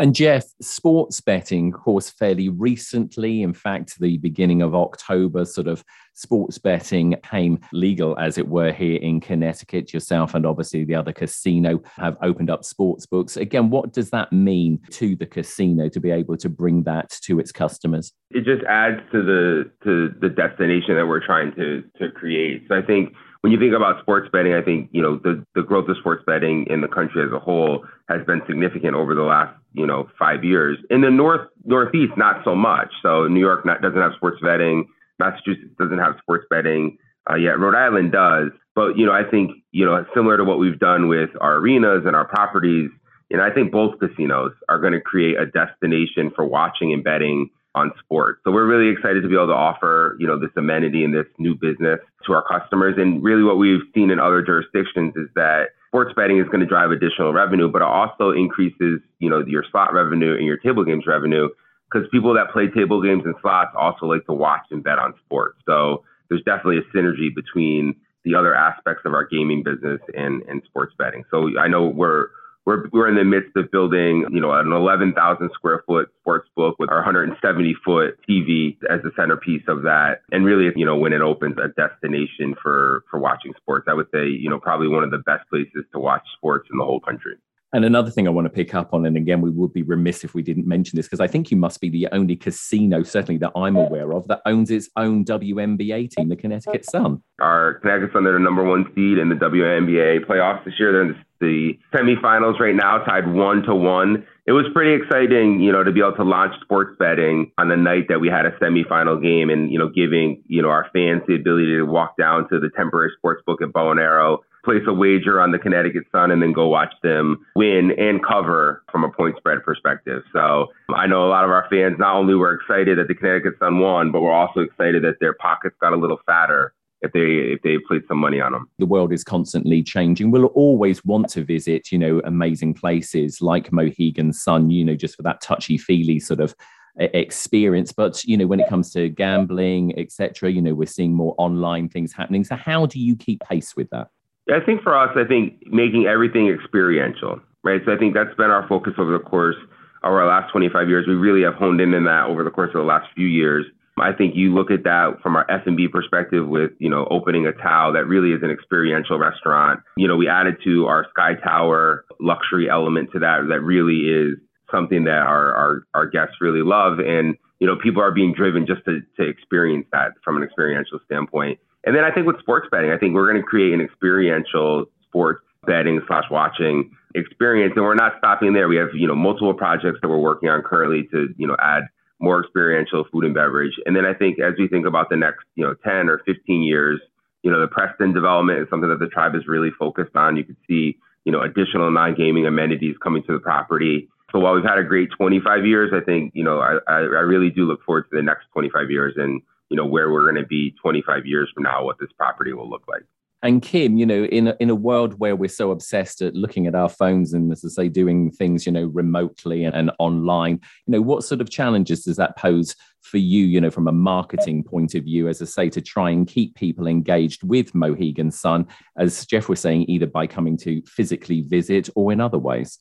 And 0.00 0.14
Jeff, 0.14 0.46
sports 0.62 1.20
betting, 1.20 1.74
of 1.74 1.80
course, 1.80 2.08
fairly 2.08 2.48
recently, 2.48 3.42
in 3.42 3.52
fact, 3.52 4.00
the 4.00 4.16
beginning 4.16 4.62
of 4.62 4.74
October, 4.74 5.44
sort 5.44 5.66
of 5.66 5.84
sports 6.14 6.56
betting 6.56 7.16
came 7.22 7.60
legal, 7.74 8.18
as 8.18 8.38
it 8.38 8.48
were, 8.48 8.72
here 8.72 8.96
in 8.96 9.20
Connecticut. 9.20 9.92
Yourself 9.92 10.34
and 10.34 10.46
obviously 10.46 10.84
the 10.84 10.94
other 10.94 11.12
casino 11.12 11.82
have 11.96 12.16
opened 12.22 12.48
up 12.48 12.64
sports 12.64 13.04
books. 13.04 13.36
Again, 13.36 13.68
what 13.68 13.92
does 13.92 14.08
that 14.08 14.32
mean 14.32 14.80
to 14.92 15.16
the 15.16 15.26
casino 15.26 15.90
to 15.90 16.00
be 16.00 16.10
able 16.10 16.38
to 16.38 16.48
bring 16.48 16.84
that 16.84 17.10
to 17.24 17.38
its 17.38 17.52
customers? 17.52 18.10
It 18.30 18.46
just 18.46 18.64
adds 18.64 19.02
to 19.12 19.22
the 19.22 19.70
to 19.84 20.14
the 20.18 20.30
destination 20.30 20.96
that 20.96 21.06
we're 21.06 21.24
trying 21.24 21.54
to 21.56 21.84
to 21.98 22.10
create. 22.10 22.64
So 22.68 22.74
I 22.78 22.80
think 22.80 23.12
when 23.42 23.52
you 23.52 23.58
think 23.58 23.74
about 23.74 24.00
sports 24.02 24.28
betting, 24.32 24.52
I 24.52 24.62
think 24.62 24.90
you 24.92 25.00
know 25.02 25.16
the 25.16 25.44
the 25.54 25.62
growth 25.62 25.88
of 25.88 25.96
sports 25.98 26.22
betting 26.26 26.66
in 26.68 26.80
the 26.80 26.88
country 26.88 27.24
as 27.24 27.32
a 27.32 27.38
whole 27.38 27.84
has 28.08 28.24
been 28.26 28.42
significant 28.46 28.94
over 28.94 29.14
the 29.14 29.22
last 29.22 29.56
you 29.72 29.86
know 29.86 30.08
five 30.18 30.44
years. 30.44 30.78
In 30.90 31.00
the 31.00 31.10
north 31.10 31.48
northeast, 31.64 32.12
not 32.16 32.42
so 32.44 32.54
much. 32.54 32.92
So 33.02 33.26
New 33.28 33.40
York 33.40 33.64
not, 33.64 33.80
doesn't 33.80 34.00
have 34.00 34.12
sports 34.16 34.38
betting. 34.42 34.88
Massachusetts 35.18 35.74
doesn't 35.78 35.98
have 35.98 36.16
sports 36.20 36.46
betting 36.50 36.98
uh, 37.30 37.36
yet. 37.36 37.58
Rhode 37.58 37.74
Island 37.74 38.12
does. 38.12 38.50
But 38.74 38.98
you 38.98 39.06
know, 39.06 39.12
I 39.12 39.24
think 39.24 39.52
you 39.72 39.86
know 39.86 40.04
similar 40.14 40.36
to 40.36 40.44
what 40.44 40.58
we've 40.58 40.78
done 40.78 41.08
with 41.08 41.30
our 41.40 41.56
arenas 41.56 42.02
and 42.04 42.14
our 42.14 42.26
properties. 42.26 42.90
You 43.30 43.36
know, 43.36 43.44
I 43.44 43.50
think 43.50 43.72
both 43.72 43.98
casinos 44.00 44.52
are 44.68 44.78
going 44.78 44.92
to 44.92 45.00
create 45.00 45.38
a 45.38 45.46
destination 45.46 46.32
for 46.34 46.44
watching 46.44 46.92
and 46.92 47.02
betting 47.02 47.48
on 47.74 47.92
sports. 48.02 48.40
So 48.44 48.50
we're 48.50 48.66
really 48.66 48.92
excited 48.92 49.22
to 49.22 49.28
be 49.28 49.34
able 49.34 49.48
to 49.48 49.54
offer, 49.54 50.16
you 50.18 50.26
know, 50.26 50.38
this 50.38 50.50
amenity 50.56 51.04
and 51.04 51.14
this 51.14 51.26
new 51.38 51.54
business 51.54 52.00
to 52.26 52.32
our 52.32 52.42
customers. 52.42 52.96
And 52.98 53.22
really 53.22 53.44
what 53.44 53.58
we've 53.58 53.82
seen 53.94 54.10
in 54.10 54.18
other 54.18 54.42
jurisdictions 54.42 55.14
is 55.16 55.28
that 55.36 55.70
sports 55.86 56.12
betting 56.16 56.38
is 56.38 56.46
going 56.46 56.60
to 56.60 56.66
drive 56.66 56.90
additional 56.90 57.32
revenue, 57.32 57.70
but 57.70 57.82
it 57.82 57.88
also 57.88 58.30
increases, 58.30 59.00
you 59.18 59.30
know, 59.30 59.44
your 59.46 59.64
slot 59.70 59.92
revenue 59.92 60.36
and 60.36 60.44
your 60.46 60.56
table 60.56 60.84
games 60.84 61.04
revenue 61.06 61.48
because 61.90 62.08
people 62.10 62.34
that 62.34 62.50
play 62.52 62.68
table 62.68 63.02
games 63.02 63.22
and 63.24 63.34
slots 63.40 63.70
also 63.76 64.06
like 64.06 64.24
to 64.26 64.32
watch 64.32 64.66
and 64.70 64.82
bet 64.82 64.98
on 64.98 65.14
sports. 65.24 65.58
So 65.66 66.04
there's 66.28 66.42
definitely 66.42 66.78
a 66.78 66.96
synergy 66.96 67.34
between 67.34 67.94
the 68.24 68.34
other 68.34 68.54
aspects 68.54 69.02
of 69.04 69.14
our 69.14 69.26
gaming 69.26 69.62
business 69.62 70.00
and, 70.14 70.42
and 70.42 70.62
sports 70.66 70.94
betting. 70.98 71.24
So 71.30 71.58
I 71.58 71.68
know 71.68 71.86
we're 71.86 72.28
we're, 72.66 72.88
we're 72.92 73.08
in 73.08 73.16
the 73.16 73.24
midst 73.24 73.56
of 73.56 73.70
building, 73.70 74.26
you 74.30 74.40
know, 74.40 74.52
an 74.52 74.72
11,000 74.72 75.50
square 75.54 75.82
foot 75.86 76.08
sports 76.20 76.48
book 76.54 76.76
with 76.78 76.90
our 76.90 76.98
170 76.98 77.76
foot 77.84 78.18
TV 78.28 78.76
as 78.90 79.00
the 79.02 79.10
centerpiece 79.16 79.62
of 79.66 79.82
that. 79.82 80.20
And 80.30 80.44
really, 80.44 80.70
you 80.76 80.84
know, 80.84 80.96
when 80.96 81.12
it 81.12 81.22
opens 81.22 81.56
a 81.58 81.68
destination 81.68 82.54
for, 82.62 83.04
for 83.10 83.18
watching 83.18 83.54
sports, 83.56 83.86
I 83.88 83.94
would 83.94 84.08
say, 84.12 84.26
you 84.26 84.50
know, 84.50 84.60
probably 84.60 84.88
one 84.88 85.04
of 85.04 85.10
the 85.10 85.18
best 85.18 85.48
places 85.48 85.84
to 85.92 85.98
watch 85.98 86.22
sports 86.36 86.68
in 86.70 86.78
the 86.78 86.84
whole 86.84 87.00
country. 87.00 87.36
And 87.72 87.84
another 87.84 88.10
thing 88.10 88.26
I 88.26 88.30
want 88.30 88.46
to 88.46 88.50
pick 88.50 88.74
up 88.74 88.92
on, 88.92 89.06
and 89.06 89.16
again, 89.16 89.40
we 89.40 89.50
would 89.50 89.72
be 89.72 89.82
remiss 89.82 90.24
if 90.24 90.34
we 90.34 90.42
didn't 90.42 90.66
mention 90.66 90.96
this, 90.96 91.06
because 91.06 91.20
I 91.20 91.28
think 91.28 91.52
you 91.52 91.56
must 91.56 91.80
be 91.80 91.88
the 91.88 92.08
only 92.10 92.34
casino, 92.34 93.04
certainly 93.04 93.38
that 93.38 93.52
I'm 93.54 93.76
aware 93.76 94.12
of, 94.12 94.26
that 94.26 94.40
owns 94.44 94.72
its 94.72 94.88
own 94.96 95.24
WNBA 95.24 96.10
team, 96.10 96.28
the 96.28 96.36
Connecticut 96.36 96.84
Sun. 96.84 97.22
Our 97.40 97.74
Connecticut 97.74 98.12
Sun, 98.12 98.24
they're 98.24 98.32
the 98.32 98.40
number 98.40 98.64
one 98.64 98.86
seed 98.96 99.18
in 99.18 99.28
the 99.28 99.36
WNBA 99.36 100.26
playoffs 100.26 100.64
this 100.64 100.74
year. 100.80 100.92
They're 100.92 101.02
in 101.02 101.24
the 101.40 101.78
semifinals 101.94 102.58
right 102.58 102.74
now, 102.74 102.98
tied 102.98 103.32
one 103.32 103.62
to 103.62 103.74
one. 103.74 104.26
It 104.46 104.52
was 104.52 104.66
pretty 104.74 105.00
exciting, 105.00 105.60
you 105.60 105.70
know, 105.70 105.84
to 105.84 105.92
be 105.92 106.00
able 106.00 106.16
to 106.16 106.24
launch 106.24 106.54
sports 106.60 106.96
betting 106.98 107.52
on 107.56 107.68
the 107.68 107.76
night 107.76 108.06
that 108.08 108.20
we 108.20 108.28
had 108.28 108.46
a 108.46 108.50
semifinal 108.58 109.22
game 109.22 109.48
and, 109.48 109.70
you 109.70 109.78
know, 109.78 109.88
giving, 109.88 110.42
you 110.48 110.60
know, 110.60 110.70
our 110.70 110.90
fans 110.92 111.22
the 111.28 111.36
ability 111.36 111.76
to 111.76 111.84
walk 111.84 112.16
down 112.16 112.48
to 112.48 112.58
the 112.58 112.68
temporary 112.76 113.12
sports 113.16 113.42
book 113.46 113.62
at 113.62 113.72
Bow 113.72 113.92
and 113.92 114.00
Arrow 114.00 114.40
place 114.64 114.82
a 114.86 114.92
wager 114.92 115.40
on 115.40 115.52
the 115.52 115.58
Connecticut 115.58 116.04
Sun 116.12 116.30
and 116.30 116.42
then 116.42 116.52
go 116.52 116.68
watch 116.68 116.92
them 117.02 117.44
win 117.56 117.92
and 117.98 118.24
cover 118.24 118.82
from 118.90 119.04
a 119.04 119.10
point 119.10 119.36
spread 119.36 119.62
perspective. 119.64 120.22
So 120.32 120.68
I 120.94 121.06
know 121.06 121.26
a 121.26 121.30
lot 121.30 121.44
of 121.44 121.50
our 121.50 121.66
fans 121.70 121.96
not 121.98 122.16
only 122.16 122.34
were 122.34 122.54
excited 122.54 122.98
that 122.98 123.08
the 123.08 123.14
Connecticut 123.14 123.54
Sun 123.58 123.78
won, 123.78 124.12
but 124.12 124.20
we're 124.20 124.32
also 124.32 124.60
excited 124.60 125.04
that 125.04 125.20
their 125.20 125.34
pockets 125.34 125.76
got 125.80 125.92
a 125.92 125.96
little 125.96 126.20
fatter 126.26 126.74
if 127.02 127.12
they 127.12 127.20
if 127.20 127.62
they 127.62 127.78
played 127.88 128.02
some 128.08 128.18
money 128.18 128.40
on 128.40 128.52
them. 128.52 128.68
The 128.78 128.86
world 128.86 129.12
is 129.12 129.24
constantly 129.24 129.82
changing. 129.82 130.30
We'll 130.30 130.46
always 130.46 131.04
want 131.04 131.28
to 131.30 131.44
visit, 131.44 131.90
you 131.90 131.98
know, 131.98 132.20
amazing 132.24 132.74
places 132.74 133.40
like 133.40 133.72
Mohegan 133.72 134.32
Sun, 134.32 134.70
you 134.70 134.84
know, 134.84 134.94
just 134.94 135.16
for 135.16 135.22
that 135.22 135.40
touchy 135.40 135.78
feely 135.78 136.20
sort 136.20 136.40
of 136.40 136.54
experience 136.96 137.92
but 137.92 138.22
you 138.24 138.36
know 138.36 138.46
when 138.46 138.58
it 138.58 138.68
comes 138.68 138.90
to 138.90 139.08
gambling 139.08 139.96
etc 139.98 140.50
you 140.50 140.60
know 140.60 140.74
we're 140.74 140.84
seeing 140.84 141.14
more 141.14 141.34
online 141.38 141.88
things 141.88 142.12
happening 142.12 142.42
so 142.42 142.56
how 142.56 142.84
do 142.84 142.98
you 142.98 143.14
keep 143.14 143.40
pace 143.40 143.76
with 143.76 143.88
that 143.90 144.08
I 144.50 144.64
think 144.64 144.82
for 144.82 144.96
us, 144.96 145.10
I 145.16 145.24
think 145.24 145.66
making 145.66 146.06
everything 146.06 146.48
experiential, 146.48 147.40
right? 147.62 147.80
So 147.84 147.92
I 147.92 147.96
think 147.96 148.14
that's 148.14 148.34
been 148.36 148.50
our 148.50 148.66
focus 148.68 148.94
over 148.98 149.12
the 149.12 149.24
course 149.24 149.56
of 150.02 150.12
our 150.12 150.26
last 150.26 150.50
25 150.52 150.88
years. 150.88 151.06
We 151.06 151.14
really 151.14 151.42
have 151.42 151.54
honed 151.54 151.80
in 151.80 151.94
on 151.94 152.04
that 152.04 152.26
over 152.26 152.42
the 152.42 152.50
course 152.50 152.70
of 152.74 152.80
the 152.80 152.88
last 152.88 153.06
few 153.14 153.26
years. 153.26 153.66
I 153.98 154.12
think 154.12 154.34
you 154.34 154.54
look 154.54 154.70
at 154.70 154.84
that 154.84 155.20
from 155.22 155.36
our 155.36 155.50
F&B 155.50 155.88
perspective 155.88 156.48
with, 156.48 156.70
you 156.78 156.88
know, 156.88 157.06
opening 157.10 157.46
a 157.46 157.52
Tao 157.52 157.92
that 157.92 158.06
really 158.06 158.32
is 158.32 158.42
an 158.42 158.50
experiential 158.50 159.18
restaurant. 159.18 159.80
You 159.96 160.08
know, 160.08 160.16
we 160.16 160.28
added 160.28 160.56
to 160.64 160.86
our 160.86 161.06
Sky 161.10 161.34
Tower 161.34 162.04
luxury 162.18 162.68
element 162.70 163.10
to 163.12 163.18
that 163.18 163.46
that 163.48 163.60
really 163.60 164.08
is 164.08 164.38
something 164.70 165.04
that 165.04 165.18
our, 165.26 165.54
our, 165.54 165.82
our 165.94 166.06
guests 166.06 166.36
really 166.40 166.62
love. 166.62 166.98
And, 166.98 167.36
you 167.58 167.66
know, 167.66 167.76
people 167.76 168.02
are 168.02 168.12
being 168.12 168.32
driven 168.32 168.66
just 168.66 168.84
to, 168.86 169.00
to 169.18 169.28
experience 169.28 169.86
that 169.92 170.12
from 170.24 170.36
an 170.36 170.44
experiential 170.44 170.98
standpoint. 171.04 171.58
And 171.84 171.96
then 171.96 172.04
I 172.04 172.12
think 172.12 172.26
with 172.26 172.38
sports 172.40 172.68
betting, 172.70 172.90
I 172.90 172.98
think 172.98 173.14
we're 173.14 173.30
going 173.30 173.42
to 173.42 173.46
create 173.46 173.72
an 173.72 173.80
experiential 173.80 174.86
sports 175.08 175.42
betting 175.66 176.00
slash 176.06 176.24
watching 176.30 176.90
experience. 177.14 177.72
And 177.76 177.84
we're 177.84 177.94
not 177.94 178.14
stopping 178.18 178.52
there. 178.52 178.68
We 178.68 178.76
have, 178.76 178.90
you 178.94 179.06
know, 179.06 179.14
multiple 179.14 179.54
projects 179.54 179.98
that 180.02 180.08
we're 180.08 180.18
working 180.18 180.48
on 180.48 180.62
currently 180.62 181.08
to, 181.12 181.28
you 181.36 181.46
know, 181.46 181.56
add 181.60 181.84
more 182.20 182.40
experiential 182.42 183.04
food 183.10 183.24
and 183.24 183.34
beverage. 183.34 183.72
And 183.86 183.96
then 183.96 184.04
I 184.04 184.12
think 184.14 184.38
as 184.38 184.54
we 184.58 184.68
think 184.68 184.86
about 184.86 185.08
the 185.08 185.16
next, 185.16 185.44
you 185.54 185.64
know, 185.64 185.74
10 185.84 186.08
or 186.08 186.20
15 186.26 186.62
years, 186.62 187.00
you 187.42 187.50
know, 187.50 187.60
the 187.60 187.68
Preston 187.68 188.12
development 188.12 188.60
is 188.60 188.68
something 188.68 188.90
that 188.90 188.98
the 188.98 189.06
tribe 189.06 189.34
is 189.34 189.46
really 189.46 189.70
focused 189.78 190.14
on. 190.14 190.36
You 190.36 190.44
can 190.44 190.56
see, 190.68 190.98
you 191.24 191.32
know, 191.32 191.40
additional 191.40 191.90
non-gaming 191.90 192.46
amenities 192.46 192.96
coming 193.02 193.22
to 193.24 193.32
the 193.32 193.38
property. 193.38 194.08
So 194.32 194.38
while 194.38 194.54
we've 194.54 194.64
had 194.64 194.78
a 194.78 194.84
great 194.84 195.10
25 195.16 195.64
years, 195.64 195.92
I 195.94 196.04
think, 196.04 196.32
you 196.34 196.44
know, 196.44 196.60
I, 196.60 196.78
I, 196.86 196.98
really 196.98 197.50
do 197.50 197.64
look 197.64 197.82
forward 197.84 198.04
to 198.10 198.16
the 198.16 198.22
next 198.22 198.46
25 198.52 198.90
years 198.90 199.14
and, 199.16 199.42
you 199.70 199.76
know, 199.76 199.86
where 199.86 200.10
we're 200.10 200.30
going 200.30 200.42
to 200.42 200.46
be 200.46 200.74
25 200.82 201.26
years 201.26 201.50
from 201.54 201.62
now, 201.62 201.84
what 201.84 201.96
this 201.98 202.10
property 202.16 202.52
will 202.52 202.68
look 202.68 202.82
like. 202.88 203.02
And 203.42 203.62
Kim, 203.62 203.96
you 203.96 204.04
know, 204.04 204.24
in 204.24 204.48
a, 204.48 204.56
in 204.60 204.68
a 204.68 204.74
world 204.74 205.18
where 205.18 205.34
we're 205.34 205.48
so 205.48 205.70
obsessed 205.70 206.20
at 206.20 206.34
looking 206.34 206.66
at 206.66 206.74
our 206.74 206.90
phones 206.90 207.32
and, 207.32 207.50
as 207.50 207.64
I 207.64 207.68
say, 207.68 207.88
doing 207.88 208.30
things, 208.30 208.66
you 208.66 208.72
know, 208.72 208.86
remotely 208.86 209.64
and, 209.64 209.74
and 209.74 209.90
online, 209.98 210.60
you 210.86 210.92
know, 210.92 211.00
what 211.00 211.24
sort 211.24 211.40
of 211.40 211.48
challenges 211.48 212.04
does 212.04 212.16
that 212.16 212.36
pose 212.36 212.76
for 213.00 213.16
you, 213.16 213.46
you 213.46 213.58
know, 213.58 213.70
from 213.70 213.88
a 213.88 213.92
marketing 213.92 214.62
point 214.62 214.94
of 214.94 215.04
view, 215.04 215.26
as 215.26 215.40
I 215.40 215.46
say, 215.46 215.70
to 215.70 215.80
try 215.80 216.10
and 216.10 216.28
keep 216.28 216.54
people 216.54 216.86
engaged 216.86 217.42
with 217.42 217.74
Mohegan 217.74 218.30
Sun, 218.30 218.66
as 218.98 219.24
Jeff 219.24 219.48
was 219.48 219.60
saying, 219.60 219.86
either 219.88 220.06
by 220.06 220.26
coming 220.26 220.58
to 220.58 220.82
physically 220.82 221.40
visit 221.40 221.88
or 221.94 222.12
in 222.12 222.20
other 222.20 222.38
ways? 222.38 222.78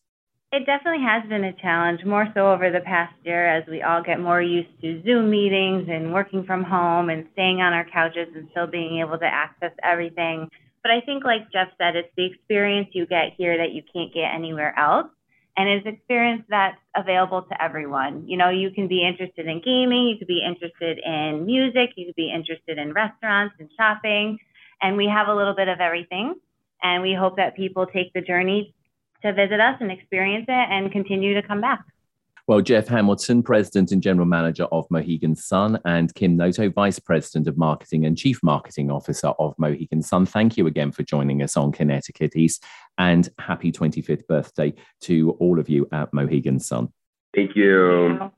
It 0.51 0.65
definitely 0.65 1.05
has 1.05 1.29
been 1.29 1.43
a 1.43 1.53
challenge, 1.53 2.03
more 2.03 2.27
so 2.33 2.51
over 2.51 2.71
the 2.71 2.79
past 2.79 3.13
year 3.23 3.45
as 3.45 3.67
we 3.67 3.83
all 3.83 4.01
get 4.01 4.19
more 4.19 4.41
used 4.41 4.81
to 4.81 4.99
Zoom 5.03 5.29
meetings 5.29 5.87
and 5.91 6.11
working 6.11 6.43
from 6.43 6.63
home 6.63 7.11
and 7.11 7.27
staying 7.33 7.61
on 7.61 7.71
our 7.71 7.85
couches 7.85 8.29
and 8.33 8.47
still 8.49 8.65
being 8.65 8.99
able 8.99 9.19
to 9.19 9.27
access 9.27 9.71
everything. 9.83 10.49
But 10.81 10.91
I 10.91 11.01
think, 11.01 11.23
like 11.23 11.51
Jeff 11.51 11.67
said, 11.77 11.95
it's 11.95 12.09
the 12.17 12.25
experience 12.25 12.89
you 12.93 13.05
get 13.05 13.33
here 13.37 13.59
that 13.59 13.73
you 13.73 13.83
can't 13.93 14.11
get 14.11 14.33
anywhere 14.33 14.73
else. 14.79 15.05
And 15.55 15.69
it's 15.69 15.85
experience 15.85 16.43
that's 16.49 16.79
available 16.95 17.43
to 17.43 17.63
everyone. 17.63 18.27
You 18.27 18.37
know, 18.37 18.49
you 18.49 18.71
can 18.71 18.87
be 18.87 19.05
interested 19.05 19.45
in 19.45 19.61
gaming, 19.61 20.07
you 20.07 20.17
could 20.17 20.27
be 20.27 20.43
interested 20.43 20.97
in 21.05 21.45
music, 21.45 21.91
you 21.95 22.07
could 22.07 22.15
be 22.15 22.31
interested 22.33 22.79
in 22.79 22.93
restaurants 22.93 23.53
and 23.59 23.69
shopping. 23.77 24.39
And 24.81 24.97
we 24.97 25.05
have 25.05 25.27
a 25.27 25.35
little 25.35 25.53
bit 25.53 25.67
of 25.67 25.79
everything. 25.79 26.33
And 26.81 27.03
we 27.03 27.13
hope 27.13 27.35
that 27.35 27.55
people 27.55 27.85
take 27.85 28.13
the 28.13 28.21
journey 28.21 28.73
to 29.21 29.33
visit 29.33 29.59
us 29.59 29.77
and 29.79 29.91
experience 29.91 30.45
it 30.47 30.67
and 30.71 30.91
continue 30.91 31.33
to 31.33 31.45
come 31.45 31.61
back. 31.61 31.83
Well, 32.49 32.61
Jeff 32.61 32.87
Hamilton, 32.87 33.43
President 33.43 33.91
and 33.91 34.01
General 34.01 34.25
Manager 34.25 34.63
of 34.71 34.89
Mohegan 34.89 35.35
Sun, 35.35 35.79
and 35.85 36.11
Kim 36.15 36.35
Noto, 36.35 36.67
Vice 36.67 36.97
President 36.97 37.47
of 37.47 37.59
Marketing 37.59 38.07
and 38.07 38.17
Chief 38.17 38.41
Marketing 38.41 38.89
Officer 38.89 39.27
of 39.37 39.53
Mohegan 39.59 40.01
Sun, 40.01 40.25
thank 40.25 40.57
you 40.57 40.65
again 40.65 40.91
for 40.91 41.03
joining 41.03 41.43
us 41.43 41.55
on 41.55 41.71
Connecticut 41.71 42.35
East 42.35 42.63
and 42.97 43.29
happy 43.37 43.71
25th 43.71 44.25
birthday 44.25 44.73
to 45.01 45.37
all 45.39 45.59
of 45.59 45.69
you 45.69 45.87
at 45.91 46.11
Mohegan 46.11 46.59
Sun. 46.59 46.89
Thank 47.35 47.55
you. 47.55 48.31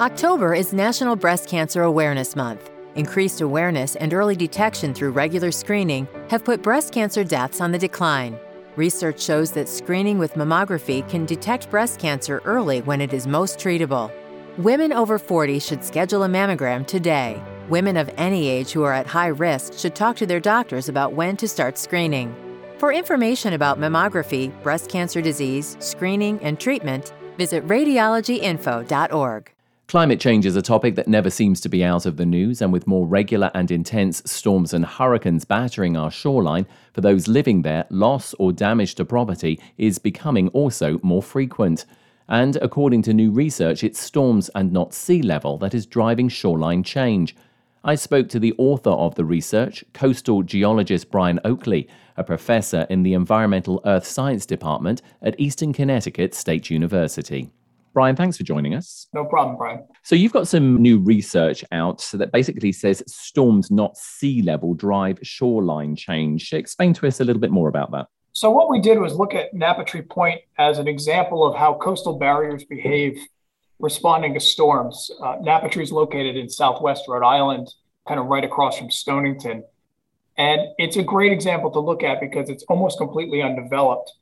October 0.00 0.52
is 0.52 0.72
National 0.72 1.14
Breast 1.14 1.48
Cancer 1.48 1.84
Awareness 1.84 2.34
Month. 2.34 2.70
Increased 2.96 3.42
awareness 3.42 3.94
and 3.96 4.14
early 4.14 4.34
detection 4.34 4.94
through 4.94 5.10
regular 5.10 5.52
screening 5.52 6.08
have 6.30 6.46
put 6.46 6.62
breast 6.62 6.94
cancer 6.94 7.22
deaths 7.24 7.60
on 7.60 7.70
the 7.70 7.78
decline. 7.78 8.38
Research 8.76 9.20
shows 9.20 9.52
that 9.52 9.68
screening 9.68 10.18
with 10.18 10.32
mammography 10.32 11.06
can 11.06 11.26
detect 11.26 11.70
breast 11.70 12.00
cancer 12.00 12.40
early 12.46 12.80
when 12.82 13.02
it 13.02 13.12
is 13.12 13.26
most 13.26 13.58
treatable. 13.58 14.10
Women 14.56 14.94
over 14.94 15.18
40 15.18 15.58
should 15.58 15.84
schedule 15.84 16.22
a 16.22 16.28
mammogram 16.28 16.86
today. 16.86 17.42
Women 17.68 17.98
of 17.98 18.10
any 18.16 18.48
age 18.48 18.72
who 18.72 18.82
are 18.84 18.94
at 18.94 19.06
high 19.06 19.26
risk 19.26 19.74
should 19.74 19.94
talk 19.94 20.16
to 20.16 20.26
their 20.26 20.40
doctors 20.40 20.88
about 20.88 21.12
when 21.12 21.36
to 21.36 21.46
start 21.46 21.76
screening. 21.76 22.34
For 22.78 22.92
information 22.92 23.52
about 23.52 23.78
mammography, 23.78 24.50
breast 24.62 24.88
cancer 24.88 25.20
disease, 25.20 25.76
screening, 25.80 26.38
and 26.42 26.58
treatment, 26.58 27.12
visit 27.36 27.66
radiologyinfo.org. 27.66 29.55
Climate 29.88 30.18
change 30.18 30.44
is 30.46 30.56
a 30.56 30.62
topic 30.62 30.96
that 30.96 31.06
never 31.06 31.30
seems 31.30 31.60
to 31.60 31.68
be 31.68 31.84
out 31.84 32.06
of 32.06 32.16
the 32.16 32.26
news, 32.26 32.60
and 32.60 32.72
with 32.72 32.88
more 32.88 33.06
regular 33.06 33.52
and 33.54 33.70
intense 33.70 34.20
storms 34.26 34.74
and 34.74 34.84
hurricanes 34.84 35.44
battering 35.44 35.96
our 35.96 36.10
shoreline, 36.10 36.66
for 36.92 37.02
those 37.02 37.28
living 37.28 37.62
there, 37.62 37.86
loss 37.88 38.34
or 38.40 38.52
damage 38.52 38.96
to 38.96 39.04
property 39.04 39.60
is 39.78 40.00
becoming 40.00 40.48
also 40.48 40.98
more 41.04 41.22
frequent. 41.22 41.84
And 42.28 42.56
according 42.56 43.02
to 43.02 43.14
new 43.14 43.30
research, 43.30 43.84
it's 43.84 44.00
storms 44.00 44.50
and 44.56 44.72
not 44.72 44.92
sea 44.92 45.22
level 45.22 45.56
that 45.58 45.72
is 45.72 45.86
driving 45.86 46.28
shoreline 46.28 46.82
change. 46.82 47.36
I 47.84 47.94
spoke 47.94 48.28
to 48.30 48.40
the 48.40 48.54
author 48.58 48.90
of 48.90 49.14
the 49.14 49.24
research, 49.24 49.84
coastal 49.92 50.42
geologist 50.42 51.12
Brian 51.12 51.38
Oakley, 51.44 51.86
a 52.16 52.24
professor 52.24 52.88
in 52.90 53.04
the 53.04 53.14
Environmental 53.14 53.80
Earth 53.84 54.04
Science 54.04 54.46
Department 54.46 55.00
at 55.22 55.38
Eastern 55.38 55.72
Connecticut 55.72 56.34
State 56.34 56.70
University. 56.70 57.52
Brian, 57.96 58.14
thanks 58.14 58.36
for 58.36 58.42
joining 58.42 58.74
us. 58.74 59.06
No 59.14 59.24
problem, 59.24 59.56
Brian. 59.56 59.82
So, 60.02 60.14
you've 60.14 60.34
got 60.34 60.46
some 60.46 60.82
new 60.82 60.98
research 60.98 61.64
out 61.72 62.06
that 62.12 62.30
basically 62.30 62.70
says 62.70 63.02
storms, 63.06 63.70
not 63.70 63.96
sea 63.96 64.42
level, 64.42 64.74
drive 64.74 65.18
shoreline 65.22 65.96
change. 65.96 66.52
Explain 66.52 66.92
to 66.92 67.06
us 67.06 67.20
a 67.20 67.24
little 67.24 67.40
bit 67.40 67.50
more 67.50 67.70
about 67.70 67.92
that. 67.92 68.08
So, 68.34 68.50
what 68.50 68.68
we 68.68 68.82
did 68.82 68.98
was 68.98 69.14
look 69.14 69.34
at 69.34 69.54
Napatree 69.54 70.10
Point 70.10 70.42
as 70.58 70.78
an 70.78 70.88
example 70.88 71.42
of 71.42 71.56
how 71.56 71.78
coastal 71.78 72.18
barriers 72.18 72.66
behave 72.66 73.18
responding 73.78 74.34
to 74.34 74.40
storms. 74.40 75.10
Uh, 75.22 75.36
Napatree 75.36 75.84
is 75.84 75.90
located 75.90 76.36
in 76.36 76.50
southwest 76.50 77.04
Rhode 77.08 77.26
Island, 77.26 77.72
kind 78.06 78.20
of 78.20 78.26
right 78.26 78.44
across 78.44 78.76
from 78.76 78.90
Stonington. 78.90 79.64
And 80.36 80.60
it's 80.76 80.98
a 80.98 81.02
great 81.02 81.32
example 81.32 81.70
to 81.70 81.80
look 81.80 82.02
at 82.02 82.20
because 82.20 82.50
it's 82.50 82.64
almost 82.64 82.98
completely 82.98 83.40
undeveloped 83.40 84.12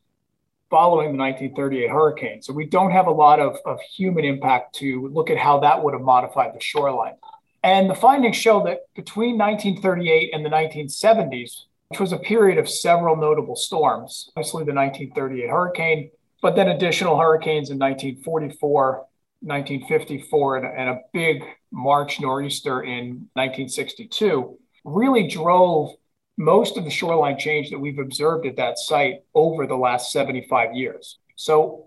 following 0.75 1.13
the 1.13 1.19
1938 1.19 1.89
hurricane. 1.89 2.43
So 2.43 2.53
we 2.53 2.67
don't 2.67 2.91
have 2.91 3.07
a 3.07 3.13
lot 3.13 3.39
of, 3.39 3.59
of 3.65 3.79
human 3.97 4.25
impact 4.25 4.75
to 4.81 5.09
look 5.13 5.31
at 5.31 5.39
how 5.39 5.61
that 5.61 5.85
would 5.85 5.95
have 5.95 6.03
modified 6.03 6.53
the 6.53 6.61
shoreline. 6.61 7.15
And 7.63 7.89
the 7.89 7.95
findings 7.95 8.35
show 8.35 8.65
that 8.65 8.81
between 8.97 9.39
1938 9.39 10.35
and 10.35 10.45
the 10.45 10.51
1970s, 10.51 11.67
which 11.91 12.01
was 12.01 12.11
a 12.11 12.17
period 12.17 12.59
of 12.59 12.69
several 12.69 13.15
notable 13.15 13.55
storms, 13.55 14.33
obviously 14.37 14.65
the 14.65 14.75
1938 14.75 15.49
hurricane, 15.49 16.11
but 16.43 16.57
then 16.57 16.71
additional 16.71 17.21
hurricanes 17.21 17.71
in 17.71 17.79
1944, 17.79 19.07
1954, 19.43 20.57
and, 20.57 20.67
and 20.67 20.89
a 20.89 21.01
big 21.13 21.45
March 21.71 22.21
nor'easter 22.21 22.83
in 22.83 23.29
1962, 23.35 24.59
really 24.85 25.29
drove 25.29 25.91
most 26.37 26.77
of 26.77 26.85
the 26.85 26.91
shoreline 26.91 27.39
change 27.39 27.71
that 27.71 27.79
we've 27.79 27.99
observed 27.99 28.47
at 28.47 28.57
that 28.57 28.79
site 28.79 29.23
over 29.35 29.67
the 29.67 29.77
last 29.77 30.11
75 30.13 30.75
years. 30.75 31.19
So 31.37 31.87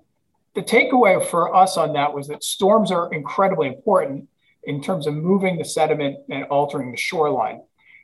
the 0.56 0.62
takeaway 0.64 1.24
for 1.26 1.56
us 1.56 1.78
on 1.78 1.94
that 1.94 2.14
was 2.14 2.28
that 2.28 2.44
storms 2.44 2.92
are 2.92 3.14
incredibly 3.14 3.68
important 3.68 4.28
in 4.64 4.82
terms 4.82 5.08
of 5.08 5.14
moving 5.14 5.58
the 5.58 5.66
sediment 5.66 6.18
and 6.30 6.46
altering 6.46 6.92
the 6.92 6.98
shoreline. 6.98 7.62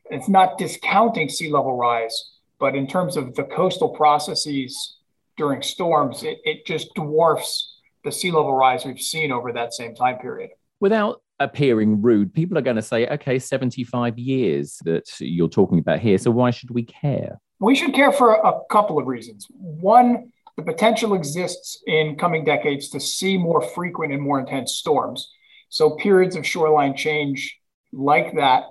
It's 0.09 0.29
not 0.29 0.57
discounting 0.57 1.29
sea 1.29 1.51
level 1.51 1.75
rise, 1.75 2.31
but 2.59 2.75
in 2.75 2.87
terms 2.87 3.17
of 3.17 3.35
the 3.35 3.43
coastal 3.43 3.89
processes 3.89 4.97
during 5.37 5.61
storms, 5.61 6.23
it, 6.23 6.39
it 6.43 6.65
just 6.65 6.93
dwarfs 6.93 7.77
the 8.03 8.11
sea 8.11 8.31
level 8.31 8.53
rise 8.53 8.85
we've 8.85 8.99
seen 8.99 9.31
over 9.31 9.51
that 9.53 9.73
same 9.73 9.95
time 9.95 10.17
period. 10.19 10.51
Without 10.79 11.21
appearing 11.43 12.01
rude, 12.01 12.33
people 12.33 12.57
are 12.57 12.61
going 12.61 12.75
to 12.75 12.81
say, 12.81 13.07
okay, 13.07 13.39
75 13.39 14.17
years 14.17 14.77
that 14.85 15.09
you're 15.19 15.49
talking 15.49 15.79
about 15.79 15.99
here. 15.99 16.17
So 16.17 16.31
why 16.31 16.51
should 16.51 16.71
we 16.71 16.83
care? 16.83 17.39
We 17.59 17.75
should 17.75 17.93
care 17.93 18.11
for 18.11 18.33
a 18.33 18.53
couple 18.69 18.97
of 18.99 19.07
reasons. 19.07 19.47
One, 19.51 20.31
the 20.57 20.63
potential 20.63 21.13
exists 21.13 21.81
in 21.87 22.17
coming 22.17 22.43
decades 22.43 22.89
to 22.89 22.99
see 22.99 23.37
more 23.37 23.61
frequent 23.61 24.13
and 24.13 24.21
more 24.21 24.39
intense 24.39 24.73
storms. 24.73 25.31
So 25.69 25.95
periods 25.95 26.35
of 26.35 26.45
shoreline 26.45 26.95
change 26.95 27.57
like 27.91 28.35
that 28.35 28.63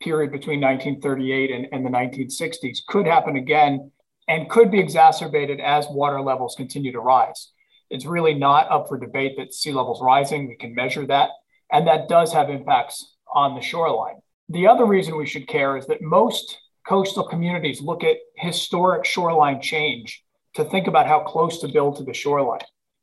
period 0.00 0.30
between 0.30 0.60
1938 0.60 1.50
and, 1.50 1.66
and 1.72 1.84
the 1.84 1.90
1960s 1.90 2.78
could 2.86 3.06
happen 3.06 3.36
again 3.36 3.90
and 4.28 4.48
could 4.48 4.70
be 4.70 4.78
exacerbated 4.78 5.60
as 5.60 5.86
water 5.88 6.20
levels 6.20 6.54
continue 6.56 6.92
to 6.92 7.00
rise. 7.00 7.52
It's 7.90 8.04
really 8.04 8.34
not 8.34 8.70
up 8.70 8.88
for 8.88 8.98
debate 8.98 9.36
that 9.38 9.52
sea 9.54 9.72
levels 9.72 10.02
rising. 10.02 10.48
We 10.48 10.56
can 10.56 10.74
measure 10.74 11.06
that 11.06 11.30
and 11.74 11.88
that 11.88 12.08
does 12.08 12.32
have 12.32 12.50
impacts 12.50 13.16
on 13.34 13.56
the 13.56 13.60
shoreline. 13.60 14.14
The 14.48 14.68
other 14.68 14.86
reason 14.86 15.16
we 15.16 15.26
should 15.26 15.48
care 15.48 15.76
is 15.76 15.86
that 15.88 16.00
most 16.00 16.56
coastal 16.86 17.24
communities 17.24 17.82
look 17.82 18.04
at 18.04 18.16
historic 18.36 19.04
shoreline 19.04 19.60
change 19.60 20.22
to 20.54 20.64
think 20.64 20.86
about 20.86 21.08
how 21.08 21.20
close 21.20 21.60
to 21.60 21.68
build 21.68 21.96
to 21.96 22.04
the 22.04 22.14
shoreline. 22.14 22.60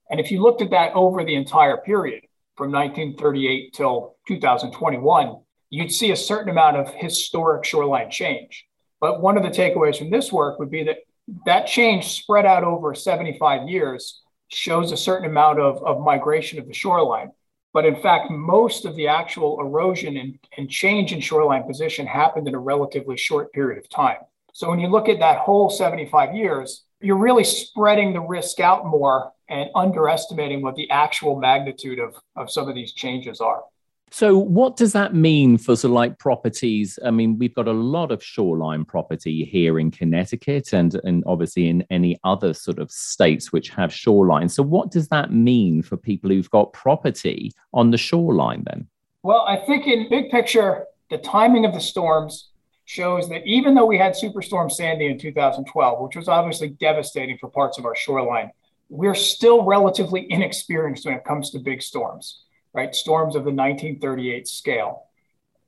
And 0.10 0.22
if 0.22 0.32
you 0.32 0.42
looked 0.42 0.62
at 0.62 0.70
that 0.70 0.94
over 0.96 1.26
the 1.26 1.36
entire 1.36 1.78
period 1.78 2.24
from 2.56 2.72
1938 2.72 3.74
till 3.74 4.16
2021, 4.28 5.36
you'd 5.70 5.92
see 5.92 6.12
a 6.12 6.16
certain 6.16 6.50
amount 6.50 6.78
of 6.78 6.94
historic 6.94 7.66
shoreline 7.66 8.10
change. 8.10 8.66
But 9.02 9.22
one 9.22 9.36
of 9.36 9.44
the 9.44 9.50
takeaways 9.50 9.98
from 9.98 10.12
this 10.12 10.32
work 10.32 10.60
would 10.60 10.72
be 10.72 10.84
that 10.84 11.00
that 11.46 11.68
change 11.68 12.14
spread 12.22 12.46
out 12.46 12.64
over 12.64 12.96
75 12.96 13.68
years 13.68 14.22
shows 14.48 14.94
a 14.94 14.98
certain 14.98 15.30
amount 15.30 15.60
of, 15.60 15.84
of 15.84 16.02
migration 16.02 16.58
of 16.58 16.68
the 16.68 16.74
shoreline. 16.74 17.32
But 17.74 17.86
in 17.86 17.96
fact, 17.96 18.30
most 18.30 18.86
of 18.86 18.96
the 18.96 19.08
actual 19.08 19.60
erosion 19.62 20.18
and, 20.18 20.38
and 20.58 20.70
change 20.70 21.14
in 21.14 21.22
shoreline 21.22 21.64
position 21.64 22.06
happened 22.06 22.48
in 22.48 22.56
a 22.56 22.60
relatively 22.60 23.18
short 23.18 23.52
period 23.54 23.78
of 23.78 23.90
time. 23.90 24.18
So 24.54 24.70
when 24.70 24.80
you 24.80 24.90
look 24.90 25.08
at 25.08 25.20
that 25.20 25.40
whole 25.40 25.70
75 25.70 26.36
years, 26.36 26.84
you're 27.00 27.18
really 27.18 27.46
spreading 27.46 28.14
the 28.14 28.22
risk 28.22 28.60
out 28.60 28.86
more 28.86 29.32
and 29.48 29.70
underestimating 29.76 30.62
what 30.62 30.76
the 30.76 30.90
actual 30.90 31.40
magnitude 31.40 32.00
of, 32.00 32.16
of 32.36 32.52
some 32.52 32.68
of 32.68 32.76
these 32.76 32.94
changes 32.94 33.42
are. 33.42 33.64
So, 34.14 34.38
what 34.38 34.76
does 34.76 34.92
that 34.92 35.16
mean 35.16 35.58
for 35.58 35.74
sort 35.78 35.92
of 35.92 35.96
like 35.96 36.20
properties? 36.20 37.00
I 37.06 37.12
mean, 37.12 37.38
we've 37.38 37.56
got 37.56 37.70
a 37.70 37.74
lot 37.74 38.12
of 38.12 38.22
shoreline 38.22 38.84
property 38.84 39.46
here 39.46 39.80
in 39.80 39.90
Connecticut 39.90 40.74
and, 40.74 41.00
and 41.06 41.24
obviously 41.26 41.70
in 41.70 41.86
any 41.90 42.20
other 42.26 42.54
sort 42.54 42.80
of 42.80 42.92
states 42.92 43.54
which 43.54 43.70
have 43.70 43.94
shoreline. 43.94 44.50
So, 44.50 44.64
what 44.64 44.92
does 44.92 45.08
that 45.08 45.32
mean 45.32 45.82
for 45.82 45.96
people 45.96 46.30
who've 46.30 46.50
got 46.50 46.74
property 46.74 47.54
on 47.74 47.92
the 47.92 47.98
shoreline 47.98 48.64
then? 48.66 48.90
Well, 49.24 49.46
I 49.48 49.56
think 49.56 49.88
in 49.88 50.10
big 50.10 50.30
picture, 50.30 50.88
the 51.10 51.18
timing 51.18 51.64
of 51.64 51.74
the 51.74 51.80
storms 51.80 52.50
shows 52.84 53.30
that 53.30 53.48
even 53.48 53.76
though 53.76 53.86
we 53.86 53.98
had 53.98 54.14
Superstorm 54.14 54.70
Sandy 54.70 55.06
in 55.06 55.18
2012, 55.20 56.02
which 56.02 56.18
was 56.18 56.28
obviously 56.28 56.68
devastating 56.68 57.38
for 57.38 57.50
parts 57.50 57.80
of 57.80 57.86
our 57.86 57.96
shoreline, 57.96 58.52
we're 58.90 59.16
still 59.16 59.64
relatively 59.64 60.30
inexperienced 60.30 61.06
when 61.06 61.16
it 61.16 61.24
comes 61.24 61.52
to 61.52 61.60
big 61.60 61.82
storms 61.82 62.42
right? 62.74 62.94
Storms 62.96 63.36
of 63.36 63.44
the 63.44 63.52
1938 63.52 64.48
scale. 64.48 65.08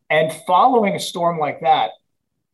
And 0.09 0.31
following 0.45 0.95
a 0.95 0.99
storm 0.99 1.39
like 1.39 1.61
that, 1.61 1.91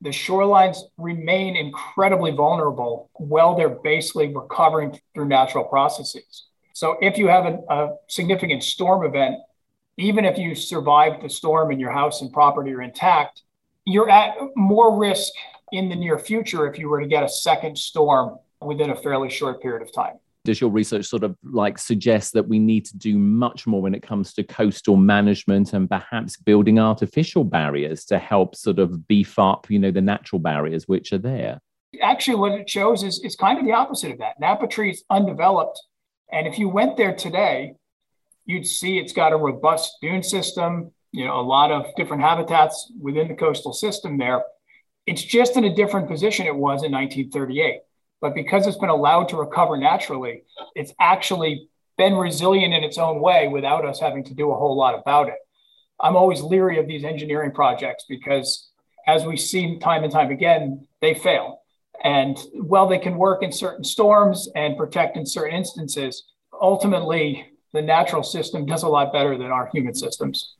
the 0.01 0.09
shorelines 0.09 0.77
remain 0.97 1.55
incredibly 1.55 2.31
vulnerable 2.31 3.09
while 3.15 3.55
they're 3.55 3.69
basically 3.69 4.33
recovering 4.33 4.97
through 5.13 5.27
natural 5.27 5.65
processes. 5.65 6.45
So 6.73 6.97
if 7.01 7.17
you 7.17 7.27
have 7.27 7.45
a, 7.45 7.59
a 7.69 7.95
significant 8.07 8.63
storm 8.63 9.05
event, 9.05 9.35
even 9.97 10.23
if 10.23 10.37
you 10.37 10.55
survived 10.55 11.21
the 11.21 11.29
storm 11.29 11.71
and 11.71 11.81
your 11.81 11.91
house 11.91 12.21
and 12.21 12.31
property 12.31 12.71
are 12.71 12.81
intact, 12.81 13.41
you're 13.83 14.09
at 14.09 14.35
more 14.55 14.97
risk 14.97 15.33
in 15.73 15.89
the 15.89 15.95
near 15.95 16.17
future 16.17 16.71
if 16.71 16.79
you 16.79 16.87
were 16.87 17.01
to 17.01 17.07
get 17.07 17.23
a 17.23 17.29
second 17.29 17.77
storm 17.77 18.39
within 18.61 18.91
a 18.91 18.95
fairly 18.95 19.29
short 19.29 19.61
period 19.61 19.81
of 19.81 19.93
time 19.93 20.19
does 20.49 20.59
your 20.59 20.69
research 20.69 21.05
sort 21.05 21.23
of 21.23 21.35
like 21.43 21.77
suggest 21.77 22.33
that 22.33 22.47
we 22.47 22.59
need 22.59 22.85
to 22.85 22.97
do 22.97 23.17
much 23.17 23.67
more 23.67 23.81
when 23.81 23.95
it 23.95 24.01
comes 24.01 24.33
to 24.33 24.43
coastal 24.43 24.97
management 24.97 25.73
and 25.73 25.89
perhaps 25.89 26.37
building 26.37 26.79
artificial 26.79 27.43
barriers 27.43 28.05
to 28.05 28.17
help 28.17 28.55
sort 28.55 28.79
of 28.79 29.07
beef 29.07 29.37
up 29.39 29.69
you 29.69 29.79
know 29.79 29.91
the 29.91 30.01
natural 30.01 30.39
barriers 30.39 30.87
which 30.87 31.13
are 31.13 31.17
there 31.17 31.59
Actually, 32.01 32.35
what 32.35 32.51
it 32.51 32.69
shows 32.69 33.03
is, 33.03 33.19
is 33.23 33.35
kind 33.35 33.57
of 33.57 33.65
the 33.65 33.71
opposite 33.71 34.11
of 34.11 34.19
that. 34.19 34.39
Napatree 34.39 34.91
is 34.91 35.03
undeveloped. 35.09 35.81
And 36.31 36.45
if 36.47 36.59
you 36.59 36.69
went 36.69 36.97
there 36.97 37.15
today, 37.15 37.73
you'd 38.45 38.67
see 38.67 38.99
it's 38.99 39.13
got 39.13 39.33
a 39.33 39.37
robust 39.37 39.97
dune 40.01 40.21
system, 40.21 40.91
you 41.11 41.25
know, 41.25 41.39
a 41.39 41.41
lot 41.41 41.71
of 41.71 41.87
different 41.95 42.21
habitats 42.21 42.91
within 42.99 43.27
the 43.27 43.33
coastal 43.33 43.73
system 43.73 44.17
there. 44.17 44.43
It's 45.07 45.23
just 45.23 45.57
in 45.57 45.63
a 45.63 45.73
different 45.73 46.07
position 46.07 46.45
it 46.45 46.55
was 46.55 46.83
in 46.83 46.91
1938. 46.91 47.81
But 48.21 48.35
because 48.35 48.67
it's 48.67 48.77
been 48.77 48.89
allowed 48.89 49.29
to 49.29 49.37
recover 49.37 49.77
naturally, 49.77 50.43
it's 50.75 50.93
actually 50.99 51.69
been 51.97 52.15
resilient 52.15 52.73
in 52.73 52.83
its 52.83 52.97
own 52.97 53.21
way 53.21 53.47
without 53.47 53.85
us 53.85 53.99
having 53.99 54.23
to 54.25 54.33
do 54.33 54.51
a 54.51 54.55
whole 54.55 54.75
lot 54.75 54.97
about 54.97 55.27
it. 55.27 55.37
I'm 55.99 56.15
always 56.15 56.41
leery 56.41 56.79
of 56.79 56.87
these 56.87 57.03
engineering 57.03 57.51
projects 57.51 58.05
because, 58.07 58.69
as 59.07 59.25
we've 59.25 59.39
seen 59.39 59.79
time 59.79 60.03
and 60.03 60.11
time 60.11 60.31
again, 60.31 60.87
they 61.01 61.13
fail. 61.13 61.61
And 62.03 62.37
while 62.53 62.87
they 62.87 62.99
can 62.99 63.15
work 63.17 63.43
in 63.43 63.51
certain 63.51 63.83
storms 63.83 64.47
and 64.55 64.77
protect 64.77 65.17
in 65.17 65.25
certain 65.25 65.55
instances, 65.55 66.23
ultimately, 66.61 67.45
the 67.73 67.81
natural 67.81 68.23
system 68.23 68.65
does 68.65 68.83
a 68.83 68.87
lot 68.87 69.11
better 69.11 69.37
than 69.37 69.47
our 69.47 69.69
human 69.73 69.93
systems. 69.93 70.55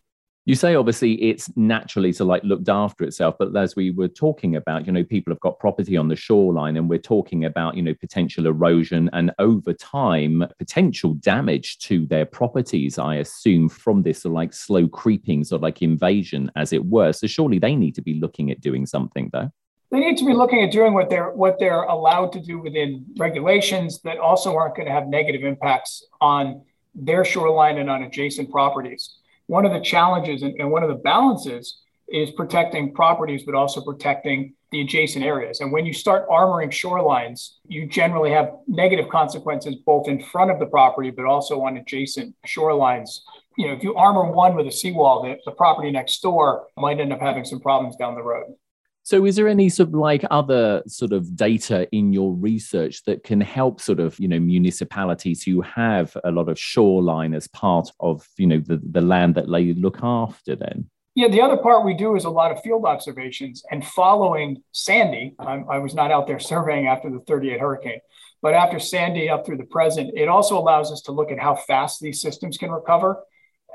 You 0.46 0.56
say 0.56 0.74
obviously 0.74 1.14
it's 1.22 1.56
naturally 1.56 2.12
to 2.14 2.24
like 2.24 2.44
looked 2.44 2.70
after 2.70 3.04
itself, 3.04 3.36
but 3.38 3.56
as 3.56 3.76
we 3.76 3.92
were 3.92 4.08
talking 4.08 4.56
about, 4.56 4.88
you 4.88 4.92
know, 4.92 5.04
people 5.04 5.32
have 5.32 5.40
got 5.42 5.60
property 5.60 5.96
on 5.96 6.08
the 6.08 6.16
shoreline 6.16 6.78
and 6.78 6.90
we're 6.90 6.98
talking 6.98 7.46
about, 7.46 7.76
you 7.76 7.84
know, 7.84 7.94
potential 7.94 8.48
erosion 8.48 9.10
and 9.14 9.32
over 9.38 9.74
time 9.74 10.44
potential 10.58 11.14
damage 11.16 11.78
to 11.80 12.08
their 12.08 12.26
properties, 12.26 12.98
I 12.98 13.16
assume, 13.16 13.70
from 13.70 14.02
this 14.02 14.24
sort 14.24 14.32
of 14.32 14.36
like 14.38 14.54
slow 14.54 14.88
creeping, 14.88 15.44
sort 15.44 15.60
of 15.60 15.64
like 15.64 15.82
invasion, 15.82 16.52
as 16.56 16.74
it 16.74 16.84
were. 16.84 17.14
So 17.14 17.28
surely 17.28 17.60
they 17.60 17.76
need 17.76 17.94
to 17.96 18.02
be 18.02 18.16
looking 18.16 18.50
at 18.50 18.62
doing 18.62 18.86
something 18.86 19.30
though 19.32 19.52
they 19.92 20.00
need 20.00 20.18
to 20.18 20.26
be 20.26 20.34
looking 20.34 20.64
at 20.64 20.72
doing 20.72 20.94
what 20.94 21.10
they're 21.10 21.32
what 21.32 21.58
they're 21.60 21.84
allowed 21.84 22.32
to 22.34 22.40
do 22.40 22.60
within 22.60 23.06
regulations 23.18 24.02
that 24.04 24.18
also 24.18 24.56
aren't 24.56 24.76
going 24.76 24.88
to 24.88 24.92
have 24.92 25.08
negative 25.08 25.44
impacts 25.44 26.06
on 26.22 26.62
their 26.94 27.26
shoreline 27.26 27.78
and 27.78 27.90
on 27.90 28.04
adjacent 28.04 28.52
properties. 28.52 29.16
One 29.50 29.66
of 29.66 29.74
the 29.74 29.82
challenges 29.82 30.44
and, 30.44 30.54
and 30.60 30.70
one 30.70 30.84
of 30.84 30.90
the 30.90 31.02
balances 31.12 31.82
is 32.08 32.30
protecting 32.30 32.94
properties, 32.94 33.42
but 33.44 33.56
also 33.56 33.82
protecting 33.82 34.54
the 34.72 34.82
adjacent 34.82 35.26
areas. 35.26 35.60
And 35.60 35.72
when 35.72 35.88
you 35.88 35.94
start 35.94 36.30
armoring 36.30 36.70
shorelines, 36.70 37.54
you 37.68 37.88
generally 37.88 38.30
have 38.30 38.52
negative 38.68 39.10
consequences 39.10 39.78
both 39.88 40.08
in 40.08 40.22
front 40.22 40.52
of 40.52 40.60
the 40.60 40.68
property, 40.68 41.10
but 41.10 41.26
also 41.26 41.62
on 41.64 41.78
adjacent 41.78 42.36
shorelines. 42.46 43.10
You 43.58 43.70
know, 43.70 43.74
if 43.74 43.82
you 43.82 43.96
armor 43.96 44.32
one 44.32 44.56
with 44.56 44.68
a 44.68 44.72
seawall, 44.72 45.24
the, 45.24 45.38
the 45.46 45.56
property 45.56 45.90
next 45.90 46.22
door 46.22 46.68
might 46.78 47.00
end 47.00 47.12
up 47.12 47.20
having 47.20 47.44
some 47.44 47.60
problems 47.60 47.96
down 47.96 48.14
the 48.14 48.22
road. 48.22 48.54
So, 49.10 49.26
is 49.26 49.38
there 49.38 49.48
any 49.48 49.70
sort 49.70 49.90
of 49.90 49.96
like 49.96 50.24
other 50.30 50.84
sort 50.86 51.14
of 51.14 51.36
data 51.36 51.90
in 51.92 52.14
your 52.14 52.32
research 52.36 53.02
that 53.06 53.24
can 53.24 53.42
help 53.42 53.82
sort 53.82 54.00
of, 54.00 54.20
you 54.20 54.28
know, 54.28 54.40
municipalities 54.40 55.42
who 55.42 55.62
have 55.62 56.16
a 56.24 56.30
lot 56.30 56.48
of 56.48 56.60
shoreline 56.60 57.34
as 57.34 57.48
part 57.48 57.90
of, 58.00 58.24
you 58.38 58.46
know, 58.46 58.60
the, 58.60 58.80
the 58.92 59.02
land 59.02 59.34
that 59.34 59.52
they 59.52 59.74
look 59.74 59.98
after 60.04 60.56
then? 60.56 60.92
Yeah, 61.16 61.28
the 61.28 61.42
other 61.42 61.58
part 61.58 61.86
we 61.86 61.96
do 61.96 62.16
is 62.16 62.26
a 62.26 62.30
lot 62.30 62.52
of 62.52 62.62
field 62.62 62.86
observations 62.86 63.64
and 63.72 63.84
following 63.84 64.62
Sandy. 64.74 65.34
I'm, 65.40 65.68
i 65.68 65.80
was 65.80 65.96
not 65.96 66.12
out 66.12 66.28
there 66.28 66.38
surveying 66.38 66.86
after 66.86 67.10
the 67.10 67.22
38 67.22 67.60
hurricane, 67.60 68.02
but 68.44 68.54
after 68.54 68.78
Sandy 68.78 69.28
up 69.28 69.44
through 69.44 69.58
the 69.58 69.64
present, 69.64 70.12
it 70.16 70.30
also 70.30 70.56
allows 70.56 70.92
us 70.92 71.02
to 71.08 71.14
look 71.14 71.32
at 71.32 71.40
how 71.40 71.56
fast 71.56 72.00
these 72.00 72.22
systems 72.22 72.60
can 72.60 72.70
recover 72.70 73.24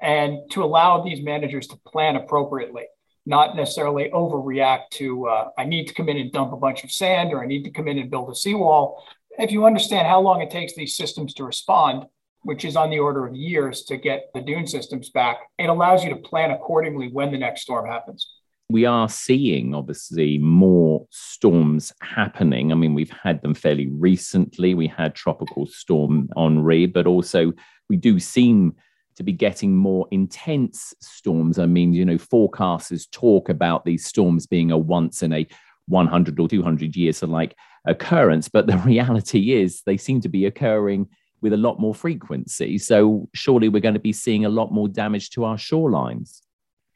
and 0.00 0.48
to 0.52 0.62
allow 0.62 1.02
these 1.02 1.24
managers 1.24 1.66
to 1.66 1.76
plan 1.88 2.14
appropriately 2.14 2.84
not 3.26 3.56
necessarily 3.56 4.10
overreact 4.12 4.90
to 4.90 5.26
uh, 5.26 5.48
I 5.56 5.64
need 5.64 5.86
to 5.86 5.94
come 5.94 6.08
in 6.08 6.18
and 6.18 6.32
dump 6.32 6.52
a 6.52 6.56
bunch 6.56 6.84
of 6.84 6.92
sand 6.92 7.32
or 7.32 7.42
I 7.42 7.46
need 7.46 7.64
to 7.64 7.70
come 7.70 7.88
in 7.88 7.98
and 7.98 8.10
build 8.10 8.30
a 8.30 8.34
seawall. 8.34 9.02
If 9.38 9.50
you 9.50 9.64
understand 9.64 10.06
how 10.06 10.20
long 10.20 10.42
it 10.42 10.50
takes 10.50 10.74
these 10.74 10.96
systems 10.96 11.34
to 11.34 11.44
respond, 11.44 12.04
which 12.42 12.64
is 12.64 12.76
on 12.76 12.90
the 12.90 12.98
order 12.98 13.26
of 13.26 13.34
years 13.34 13.82
to 13.84 13.96
get 13.96 14.30
the 14.34 14.40
dune 14.40 14.66
systems 14.66 15.10
back, 15.10 15.38
it 15.58 15.68
allows 15.68 16.04
you 16.04 16.10
to 16.10 16.16
plan 16.16 16.50
accordingly 16.50 17.08
when 17.08 17.32
the 17.32 17.38
next 17.38 17.62
storm 17.62 17.86
happens. 17.86 18.28
We 18.70 18.86
are 18.86 19.08
seeing 19.08 19.74
obviously 19.74 20.38
more 20.38 21.06
storms 21.10 21.92
happening. 22.00 22.72
I 22.72 22.74
mean, 22.74 22.94
we've 22.94 23.10
had 23.10 23.42
them 23.42 23.54
fairly 23.54 23.88
recently. 23.88 24.74
We 24.74 24.86
had 24.86 25.14
Tropical 25.14 25.66
Storm 25.66 26.28
Henri, 26.36 26.86
but 26.86 27.06
also 27.06 27.52
we 27.88 27.96
do 27.96 28.18
seem 28.18 28.74
to 29.16 29.22
be 29.22 29.32
getting 29.32 29.76
more 29.76 30.06
intense 30.10 30.94
storms. 31.00 31.58
I 31.58 31.66
mean, 31.66 31.92
you 31.92 32.04
know, 32.04 32.16
forecasters 32.16 33.10
talk 33.10 33.48
about 33.48 33.84
these 33.84 34.04
storms 34.04 34.46
being 34.46 34.70
a 34.70 34.78
once 34.78 35.22
in 35.22 35.32
a 35.32 35.46
100 35.88 36.40
or 36.40 36.48
200 36.48 36.96
years 36.96 37.22
of 37.22 37.30
like 37.30 37.56
occurrence, 37.86 38.48
but 38.48 38.66
the 38.66 38.78
reality 38.86 39.52
is 39.52 39.82
they 39.82 39.96
seem 39.96 40.20
to 40.22 40.28
be 40.28 40.46
occurring 40.46 41.08
with 41.40 41.52
a 41.52 41.58
lot 41.58 41.78
more 41.78 41.94
frequency. 41.94 42.78
So 42.78 43.28
surely 43.34 43.68
we're 43.68 43.80
going 43.80 43.94
to 43.94 44.00
be 44.00 44.12
seeing 44.12 44.46
a 44.46 44.48
lot 44.48 44.72
more 44.72 44.88
damage 44.88 45.30
to 45.30 45.44
our 45.44 45.56
shorelines. 45.56 46.40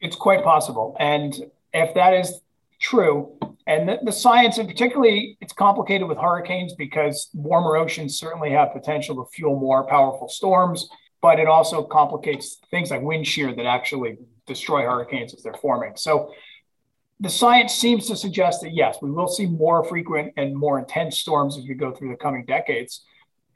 It's 0.01 0.15
quite 0.15 0.43
possible. 0.43 0.97
And 0.99 1.35
if 1.71 1.93
that 1.93 2.13
is 2.13 2.41
true, 2.81 3.37
and 3.67 3.87
the, 3.87 3.99
the 4.03 4.11
science, 4.11 4.57
and 4.57 4.67
particularly 4.67 5.37
it's 5.41 5.53
complicated 5.53 6.07
with 6.07 6.17
hurricanes 6.17 6.73
because 6.73 7.29
warmer 7.35 7.75
oceans 7.75 8.17
certainly 8.17 8.49
have 8.49 8.73
potential 8.73 9.15
to 9.17 9.29
fuel 9.31 9.59
more 9.59 9.85
powerful 9.85 10.27
storms 10.27 10.89
but 11.21 11.39
it 11.39 11.47
also 11.47 11.83
complicates 11.83 12.57
things 12.71 12.91
like 12.91 13.01
wind 13.01 13.27
shear 13.27 13.53
that 13.53 13.65
actually 13.65 14.17
destroy 14.47 14.83
hurricanes 14.83 15.33
as 15.33 15.43
they're 15.43 15.53
forming. 15.53 15.93
So 15.95 16.33
the 17.19 17.29
science 17.29 17.73
seems 17.73 18.07
to 18.07 18.15
suggest 18.15 18.61
that 18.61 18.73
yes, 18.73 18.97
we 19.01 19.11
will 19.11 19.27
see 19.27 19.45
more 19.45 19.83
frequent 19.83 20.33
and 20.37 20.55
more 20.55 20.79
intense 20.79 21.19
storms 21.19 21.57
as 21.57 21.65
we 21.65 21.73
go 21.73 21.91
through 21.91 22.09
the 22.09 22.15
coming 22.15 22.45
decades. 22.45 23.03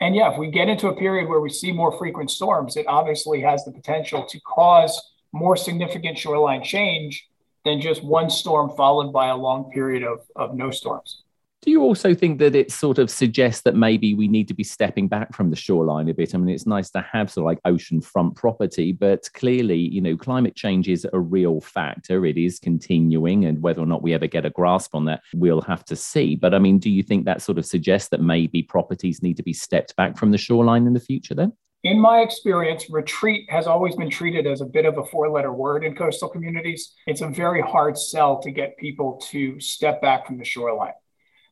And 0.02 0.16
yeah, 0.16 0.32
if 0.32 0.38
we 0.38 0.52
get 0.52 0.68
into 0.68 0.90
a 0.90 0.96
period 0.96 1.30
where 1.30 1.40
we 1.40 1.50
see 1.50 1.72
more 1.72 1.98
frequent 1.98 2.30
storms, 2.30 2.76
it 2.76 2.86
obviously 2.88 3.40
has 3.42 3.64
the 3.64 3.72
potential 3.72 4.26
to 4.26 4.40
cause 4.42 5.02
more 5.32 5.56
significant 5.56 6.18
shoreline 6.18 6.64
change 6.64 7.28
than 7.64 7.80
just 7.80 8.04
one 8.04 8.30
storm 8.30 8.70
followed 8.76 9.14
by 9.14 9.28
a 9.28 9.36
long 9.36 9.72
period 9.72 10.04
of, 10.04 10.20
of 10.36 10.54
no 10.56 10.70
storms. 10.70 11.23
Do 11.64 11.72
you 11.72 11.82
also 11.82 12.14
think 12.14 12.40
that 12.40 12.56
it 12.56 12.74
sort 12.74 13.00
of 13.00 13.10
suggests 13.10 13.62
that 13.62 13.74
maybe 13.74 14.14
we 14.14 14.28
need 14.28 14.50
to 14.50 14.54
be 14.54 14.66
stepping 14.66 15.08
back 15.08 15.34
from 15.34 15.50
the 15.50 15.56
shoreline 15.56 16.10
a 16.10 16.14
bit? 16.14 16.36
I 16.36 16.38
mean, 16.38 16.54
it's 16.54 16.68
nice 16.68 16.90
to 16.90 17.00
have 17.14 17.32
sort 17.32 17.44
of 17.44 17.46
like 17.46 17.60
ocean 17.64 18.02
front 18.02 18.36
property, 18.36 18.92
but 18.92 19.32
clearly, 19.34 19.78
you 19.78 20.02
know, 20.02 20.18
climate 20.18 20.58
change 20.58 20.90
is 20.90 21.08
a 21.14 21.20
real 21.22 21.62
factor. 21.62 22.26
It 22.26 22.38
is 22.38 22.60
continuing, 22.60 23.46
and 23.46 23.62
whether 23.62 23.82
or 23.82 23.86
not 23.86 24.04
we 24.04 24.14
ever 24.14 24.28
get 24.28 24.46
a 24.46 24.50
grasp 24.50 24.94
on 24.94 25.06
that, 25.06 25.22
we'll 25.34 25.62
have 25.62 25.86
to 25.86 25.96
see. 25.96 26.36
But 26.36 26.54
I 26.54 26.60
mean, 26.60 26.80
do 26.80 26.90
you 26.90 27.02
think 27.02 27.24
that 27.24 27.42
sort 27.42 27.58
of 27.58 27.66
suggests 27.66 28.10
that 28.10 28.20
maybe 28.20 28.62
properties 28.62 29.24
need 29.24 29.38
to 29.38 29.44
be 29.44 29.54
stepped 29.54 29.96
back 29.96 30.18
from 30.18 30.32
the 30.32 30.38
shoreline 30.38 30.86
in 30.86 30.94
the 30.94 31.00
future 31.00 31.34
then? 31.34 31.54
In 31.86 31.98
my 31.98 32.20
experience, 32.20 32.90
retreat 32.90 33.50
has 33.50 33.68
always 33.68 33.96
been 33.96 34.10
treated 34.10 34.48
as 34.48 34.60
a 34.60 34.66
bit 34.66 34.84
of 34.84 34.98
a 34.98 35.06
four 35.06 35.30
letter 35.30 35.54
word 35.54 35.86
in 35.86 35.96
coastal 35.96 36.28
communities. 36.28 36.94
It's 37.08 37.22
a 37.22 37.30
very 37.30 37.62
hard 37.62 37.98
sell 37.98 38.42
to 38.42 38.52
get 38.52 38.76
people 38.78 39.22
to 39.32 39.58
step 39.62 40.02
back 40.02 40.28
from 40.28 40.38
the 40.38 40.46
shoreline. 40.46 40.92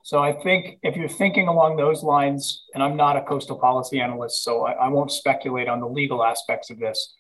So 0.04 0.20
I 0.20 0.34
think 0.34 0.80
if 0.84 0.96
you're 0.96 1.08
thinking 1.08 1.48
along 1.48 1.78
those 1.78 2.04
lines, 2.04 2.66
and 2.74 2.82
I'm 2.84 2.96
not 2.96 3.18
a 3.18 3.22
coastal 3.22 3.58
policy 3.60 4.00
analyst, 4.00 4.44
so 4.44 4.66
I, 4.66 4.74
I, 4.74 4.88
won't 4.88 5.12
speculate 5.12 5.68
on 5.68 5.80
the 5.80 5.88
legal 5.88 6.24
aspects 6.24 6.70
of 6.70 6.80
this, 6.80 7.16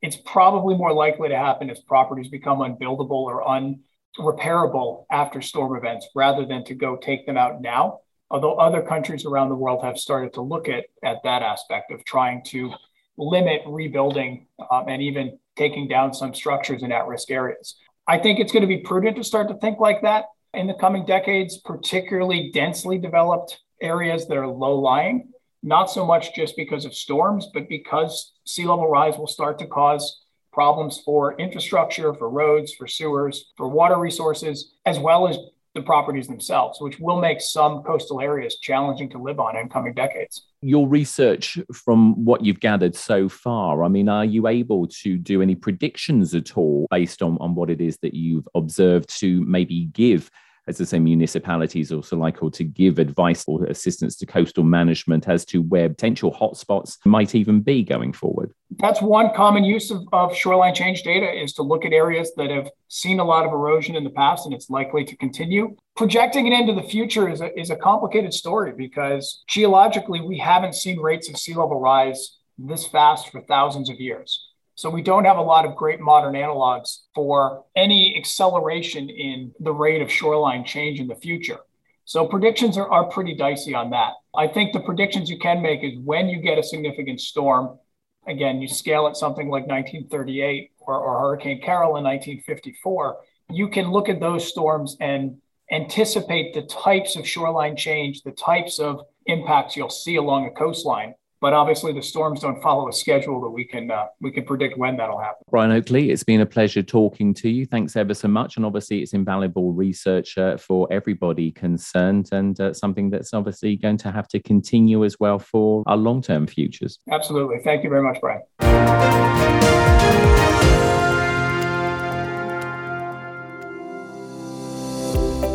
it's 0.00 0.16
probably 0.16 0.76
more 0.76 0.92
likely 0.92 1.28
to 1.28 1.36
happen 1.36 1.70
as 1.70 1.80
properties 1.80 2.28
become 2.28 2.58
unbuildable 2.58 3.10
or 3.10 3.44
unrepairable 3.44 5.06
after 5.10 5.42
storm 5.42 5.76
events 5.76 6.08
rather 6.14 6.46
than 6.46 6.64
to 6.64 6.74
go 6.74 6.96
take 6.96 7.26
them 7.26 7.36
out 7.36 7.60
now. 7.60 7.98
Although 8.30 8.54
other 8.54 8.80
countries 8.80 9.24
around 9.24 9.48
the 9.48 9.56
world 9.56 9.84
have 9.84 9.98
started 9.98 10.32
to 10.34 10.40
look 10.40 10.68
at, 10.68 10.84
at 11.02 11.18
that 11.24 11.42
aspect 11.42 11.90
of 11.90 12.04
trying 12.04 12.44
to 12.44 12.72
limit 13.18 13.62
rebuilding 13.66 14.46
um, 14.70 14.88
and 14.88 15.02
even 15.02 15.38
taking 15.56 15.88
down 15.88 16.14
some 16.14 16.32
structures 16.32 16.82
in 16.82 16.92
at 16.92 17.06
risk 17.06 17.30
areas. 17.30 17.74
I 18.06 18.18
think 18.18 18.38
it's 18.38 18.52
going 18.52 18.62
to 18.62 18.68
be 18.68 18.78
prudent 18.78 19.16
to 19.16 19.24
start 19.24 19.48
to 19.48 19.54
think 19.54 19.78
like 19.78 20.02
that 20.02 20.26
in 20.54 20.66
the 20.66 20.74
coming 20.74 21.04
decades, 21.04 21.58
particularly 21.58 22.50
densely 22.52 22.98
developed 22.98 23.60
areas 23.80 24.26
that 24.26 24.36
are 24.36 24.48
low 24.48 24.78
lying, 24.78 25.28
not 25.62 25.90
so 25.90 26.04
much 26.04 26.34
just 26.34 26.56
because 26.56 26.84
of 26.84 26.94
storms, 26.94 27.48
but 27.52 27.68
because 27.68 28.32
sea 28.44 28.66
level 28.66 28.88
rise 28.88 29.16
will 29.16 29.26
start 29.26 29.58
to 29.58 29.66
cause 29.66 30.24
problems 30.52 31.00
for 31.04 31.38
infrastructure, 31.38 32.12
for 32.14 32.28
roads, 32.28 32.74
for 32.74 32.86
sewers, 32.86 33.52
for 33.56 33.68
water 33.68 33.98
resources, 33.98 34.74
as 34.86 34.98
well 34.98 35.28
as 35.28 35.38
the 35.74 35.82
properties 35.82 36.26
themselves, 36.26 36.80
which 36.80 36.98
will 36.98 37.20
make 37.20 37.40
some 37.40 37.82
coastal 37.82 38.20
areas 38.20 38.56
challenging 38.60 39.08
to 39.10 39.18
live 39.18 39.38
on 39.38 39.56
in 39.56 39.68
coming 39.68 39.94
decades. 39.94 40.46
Your 40.62 40.88
research 40.88 41.58
from 41.72 42.24
what 42.24 42.44
you've 42.44 42.60
gathered 42.60 42.96
so 42.96 43.28
far, 43.28 43.84
I 43.84 43.88
mean, 43.88 44.08
are 44.08 44.24
you 44.24 44.48
able 44.48 44.88
to 44.88 45.16
do 45.16 45.42
any 45.42 45.54
predictions 45.54 46.34
at 46.34 46.56
all 46.56 46.86
based 46.90 47.22
on, 47.22 47.38
on 47.40 47.54
what 47.54 47.70
it 47.70 47.80
is 47.80 47.98
that 47.98 48.14
you've 48.14 48.48
observed 48.54 49.08
to 49.20 49.44
maybe 49.44 49.86
give 49.92 50.30
as 50.70 50.80
I 50.80 50.84
say, 50.84 50.98
municipalities 51.00 51.90
also 51.90 52.16
likely 52.16 52.50
to 52.52 52.64
give 52.64 52.98
advice 53.00 53.44
or 53.48 53.64
assistance 53.64 54.14
to 54.16 54.26
coastal 54.26 54.62
management 54.62 55.28
as 55.28 55.44
to 55.46 55.62
where 55.62 55.88
potential 55.88 56.32
hotspots 56.32 56.96
might 57.04 57.34
even 57.34 57.60
be 57.60 57.82
going 57.82 58.12
forward? 58.12 58.54
That's 58.78 59.02
one 59.02 59.34
common 59.34 59.64
use 59.64 59.90
of, 59.90 60.06
of 60.12 60.34
shoreline 60.34 60.74
change 60.74 61.02
data 61.02 61.28
is 61.28 61.52
to 61.54 61.62
look 61.62 61.84
at 61.84 61.92
areas 61.92 62.32
that 62.36 62.50
have 62.50 62.70
seen 62.86 63.18
a 63.18 63.24
lot 63.24 63.44
of 63.44 63.52
erosion 63.52 63.96
in 63.96 64.04
the 64.04 64.10
past 64.10 64.46
and 64.46 64.54
it's 64.54 64.70
likely 64.70 65.04
to 65.04 65.16
continue. 65.16 65.76
Projecting 65.96 66.46
it 66.46 66.52
into 66.52 66.72
the 66.72 66.88
future 66.88 67.28
is 67.28 67.40
a, 67.40 67.58
is 67.58 67.70
a 67.70 67.76
complicated 67.76 68.32
story 68.32 68.72
because 68.72 69.42
geologically, 69.48 70.20
we 70.20 70.38
haven't 70.38 70.76
seen 70.76 71.00
rates 71.00 71.28
of 71.28 71.36
sea 71.36 71.54
level 71.54 71.80
rise 71.80 72.38
this 72.58 72.86
fast 72.86 73.30
for 73.30 73.40
thousands 73.42 73.90
of 73.90 73.98
years. 73.98 74.49
So 74.80 74.88
we 74.88 75.02
don't 75.02 75.26
have 75.26 75.36
a 75.36 75.42
lot 75.42 75.66
of 75.66 75.76
great 75.76 76.00
modern 76.00 76.32
analogs 76.32 77.00
for 77.14 77.66
any 77.76 78.16
acceleration 78.16 79.10
in 79.10 79.52
the 79.60 79.74
rate 79.74 80.00
of 80.00 80.10
shoreline 80.10 80.64
change 80.64 81.00
in 81.00 81.06
the 81.06 81.14
future. 81.16 81.58
So 82.06 82.26
predictions 82.26 82.78
are, 82.78 82.88
are 82.88 83.04
pretty 83.10 83.34
dicey 83.34 83.74
on 83.74 83.90
that. 83.90 84.14
I 84.34 84.46
think 84.46 84.72
the 84.72 84.80
predictions 84.80 85.28
you 85.28 85.38
can 85.38 85.60
make 85.60 85.84
is 85.84 85.98
when 85.98 86.30
you 86.30 86.40
get 86.40 86.56
a 86.56 86.62
significant 86.62 87.20
storm, 87.20 87.78
again, 88.26 88.62
you 88.62 88.68
scale 88.68 89.06
it 89.06 89.18
something 89.18 89.50
like 89.50 89.66
1938 89.66 90.70
or, 90.78 90.96
or 90.96 91.20
Hurricane 91.20 91.60
Carol 91.60 91.98
in 91.98 92.04
1954, 92.04 93.18
you 93.50 93.68
can 93.68 93.90
look 93.90 94.08
at 94.08 94.18
those 94.18 94.48
storms 94.48 94.96
and 94.98 95.36
anticipate 95.70 96.54
the 96.54 96.62
types 96.62 97.16
of 97.16 97.28
shoreline 97.28 97.76
change, 97.76 98.22
the 98.22 98.32
types 98.32 98.78
of 98.78 99.02
impacts 99.26 99.76
you'll 99.76 99.90
see 99.90 100.16
along 100.16 100.46
a 100.46 100.50
coastline 100.50 101.12
but 101.40 101.52
obviously 101.52 101.92
the 101.92 102.02
storms 102.02 102.40
don't 102.40 102.62
follow 102.62 102.88
a 102.88 102.92
schedule 102.92 103.40
that 103.40 103.50
we 103.50 103.64
can 103.64 103.90
uh, 103.90 104.06
we 104.20 104.30
can 104.30 104.44
predict 104.44 104.78
when 104.78 104.96
that'll 104.96 105.18
happen. 105.18 105.42
Brian 105.50 105.72
Oakley, 105.72 106.10
it's 106.10 106.22
been 106.22 106.40
a 106.40 106.46
pleasure 106.46 106.82
talking 106.82 107.34
to 107.34 107.48
you. 107.48 107.66
Thanks 107.66 107.96
ever 107.96 108.14
so 108.14 108.28
much, 108.28 108.56
and 108.56 108.66
obviously 108.66 109.00
it's 109.00 109.12
invaluable 109.12 109.72
research 109.72 110.36
uh, 110.38 110.56
for 110.56 110.86
everybody 110.92 111.50
concerned, 111.50 112.28
and 112.32 112.60
uh, 112.60 112.72
something 112.72 113.10
that's 113.10 113.32
obviously 113.32 113.76
going 113.76 113.96
to 113.98 114.10
have 114.10 114.28
to 114.28 114.40
continue 114.40 115.04
as 115.04 115.18
well 115.18 115.38
for 115.38 115.82
our 115.86 115.96
long 115.96 116.22
term 116.22 116.46
futures. 116.46 116.98
Absolutely, 117.10 117.58
thank 117.64 117.82
you 117.84 117.90
very 117.90 118.02
much, 118.02 118.18
Brian. 118.20 118.42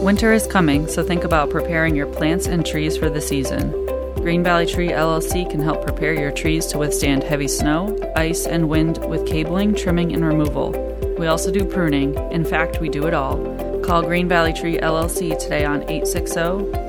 Winter 0.04 0.34
is 0.34 0.46
coming, 0.46 0.88
so 0.88 1.02
think 1.04 1.24
about 1.24 1.50
preparing 1.50 1.96
your 1.96 2.06
plants 2.06 2.46
and 2.46 2.64
trees 2.64 2.96
for 2.96 3.10
the 3.10 3.20
season. 3.20 3.95
Green 4.26 4.44
Valley 4.44 4.66
Tree 4.66 4.90
LLC 4.90 5.48
can 5.48 5.60
help 5.60 5.84
prepare 5.84 6.16
your 6.16 6.32
trees 6.32 6.66
to 6.66 6.80
withstand 6.80 7.22
heavy 7.22 7.48
snow, 7.48 7.96
ice, 8.16 8.48
and 8.48 8.68
wind 8.68 8.98
with 9.06 9.28
cabling, 9.28 9.76
trimming, 9.76 10.16
and 10.16 10.26
removal. 10.26 10.72
We 11.20 11.28
also 11.28 11.52
do 11.52 11.64
pruning. 11.64 12.16
In 12.32 12.44
fact, 12.44 12.82
we 12.82 12.90
do 12.90 13.06
it 13.06 13.14
all. 13.14 13.38
Call 13.84 14.02
Green 14.02 14.28
Valley 14.28 14.52
Tree 14.52 14.80
LLC 14.80 15.38
today 15.38 15.64
on 15.64 15.84
860 15.84 16.34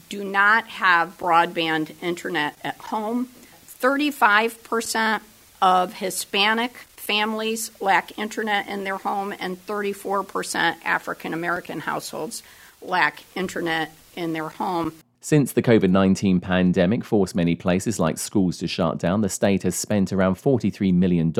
do 0.09 0.23
not 0.23 0.67
have 0.67 1.17
broadband 1.17 1.93
internet 2.01 2.57
at 2.63 2.77
home. 2.77 3.29
35% 3.81 5.21
of 5.61 5.93
Hispanic 5.93 6.73
families 6.95 7.71
lack 7.79 8.17
internet 8.17 8.67
in 8.67 8.83
their 8.83 8.97
home, 8.97 9.33
and 9.39 9.63
34% 9.65 10.75
African 10.83 11.33
American 11.33 11.79
households 11.79 12.41
lack 12.81 13.23
internet 13.35 13.91
in 14.15 14.33
their 14.33 14.49
home. 14.49 14.93
Since 15.25 15.53
the 15.53 15.63
COVID 15.63 15.89
19 15.89 16.39
pandemic 16.39 17.03
forced 17.03 17.33
many 17.33 17.55
places 17.55 17.99
like 17.99 18.19
schools 18.19 18.59
to 18.59 18.67
shut 18.67 18.99
down, 18.99 19.21
the 19.21 19.27
state 19.27 19.63
has 19.63 19.75
spent 19.75 20.13
around 20.13 20.35
$43 20.35 20.93
million 20.93 21.33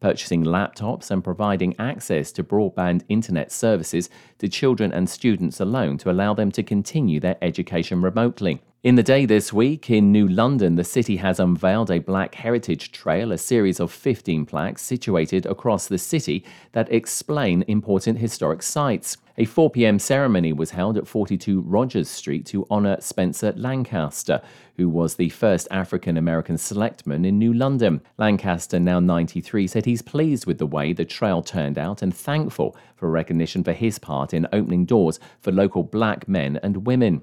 purchasing 0.00 0.42
laptops 0.42 1.08
and 1.08 1.22
providing 1.22 1.76
access 1.78 2.32
to 2.32 2.42
broadband 2.42 3.04
internet 3.08 3.52
services 3.52 4.10
to 4.38 4.48
children 4.48 4.92
and 4.92 5.08
students 5.08 5.60
alone 5.60 5.98
to 5.98 6.10
allow 6.10 6.34
them 6.34 6.50
to 6.50 6.64
continue 6.64 7.20
their 7.20 7.36
education 7.42 8.02
remotely. 8.02 8.60
In 8.84 8.96
the 8.96 9.02
day 9.04 9.26
this 9.26 9.52
week, 9.52 9.90
in 9.90 10.10
New 10.10 10.26
London, 10.26 10.74
the 10.74 10.82
city 10.82 11.18
has 11.18 11.38
unveiled 11.38 11.88
a 11.88 12.00
Black 12.00 12.34
Heritage 12.34 12.90
Trail, 12.90 13.30
a 13.30 13.38
series 13.38 13.78
of 13.78 13.92
15 13.92 14.44
plaques 14.44 14.82
situated 14.82 15.46
across 15.46 15.86
the 15.86 15.98
city 15.98 16.44
that 16.72 16.92
explain 16.92 17.62
important 17.68 18.18
historic 18.18 18.60
sites. 18.60 19.18
A 19.38 19.44
4 19.44 19.70
p.m. 19.70 20.00
ceremony 20.00 20.52
was 20.52 20.72
held 20.72 20.98
at 20.98 21.06
42 21.06 21.60
Rogers 21.60 22.08
Street 22.08 22.44
to 22.46 22.66
honor 22.68 23.00
Spencer 23.00 23.52
Lancaster, 23.52 24.42
who 24.76 24.88
was 24.88 25.14
the 25.14 25.28
first 25.28 25.68
African 25.70 26.16
American 26.16 26.58
selectman 26.58 27.24
in 27.24 27.38
New 27.38 27.52
London. 27.52 28.00
Lancaster, 28.18 28.80
now 28.80 28.98
93, 28.98 29.68
said 29.68 29.84
he's 29.84 30.02
pleased 30.02 30.44
with 30.44 30.58
the 30.58 30.66
way 30.66 30.92
the 30.92 31.04
trail 31.04 31.40
turned 31.40 31.78
out 31.78 32.02
and 32.02 32.12
thankful 32.12 32.76
for 32.96 33.08
recognition 33.08 33.62
for 33.62 33.74
his 33.74 34.00
part 34.00 34.34
in 34.34 34.48
opening 34.52 34.84
doors 34.84 35.20
for 35.40 35.52
local 35.52 35.84
black 35.84 36.26
men 36.26 36.58
and 36.64 36.84
women. 36.84 37.22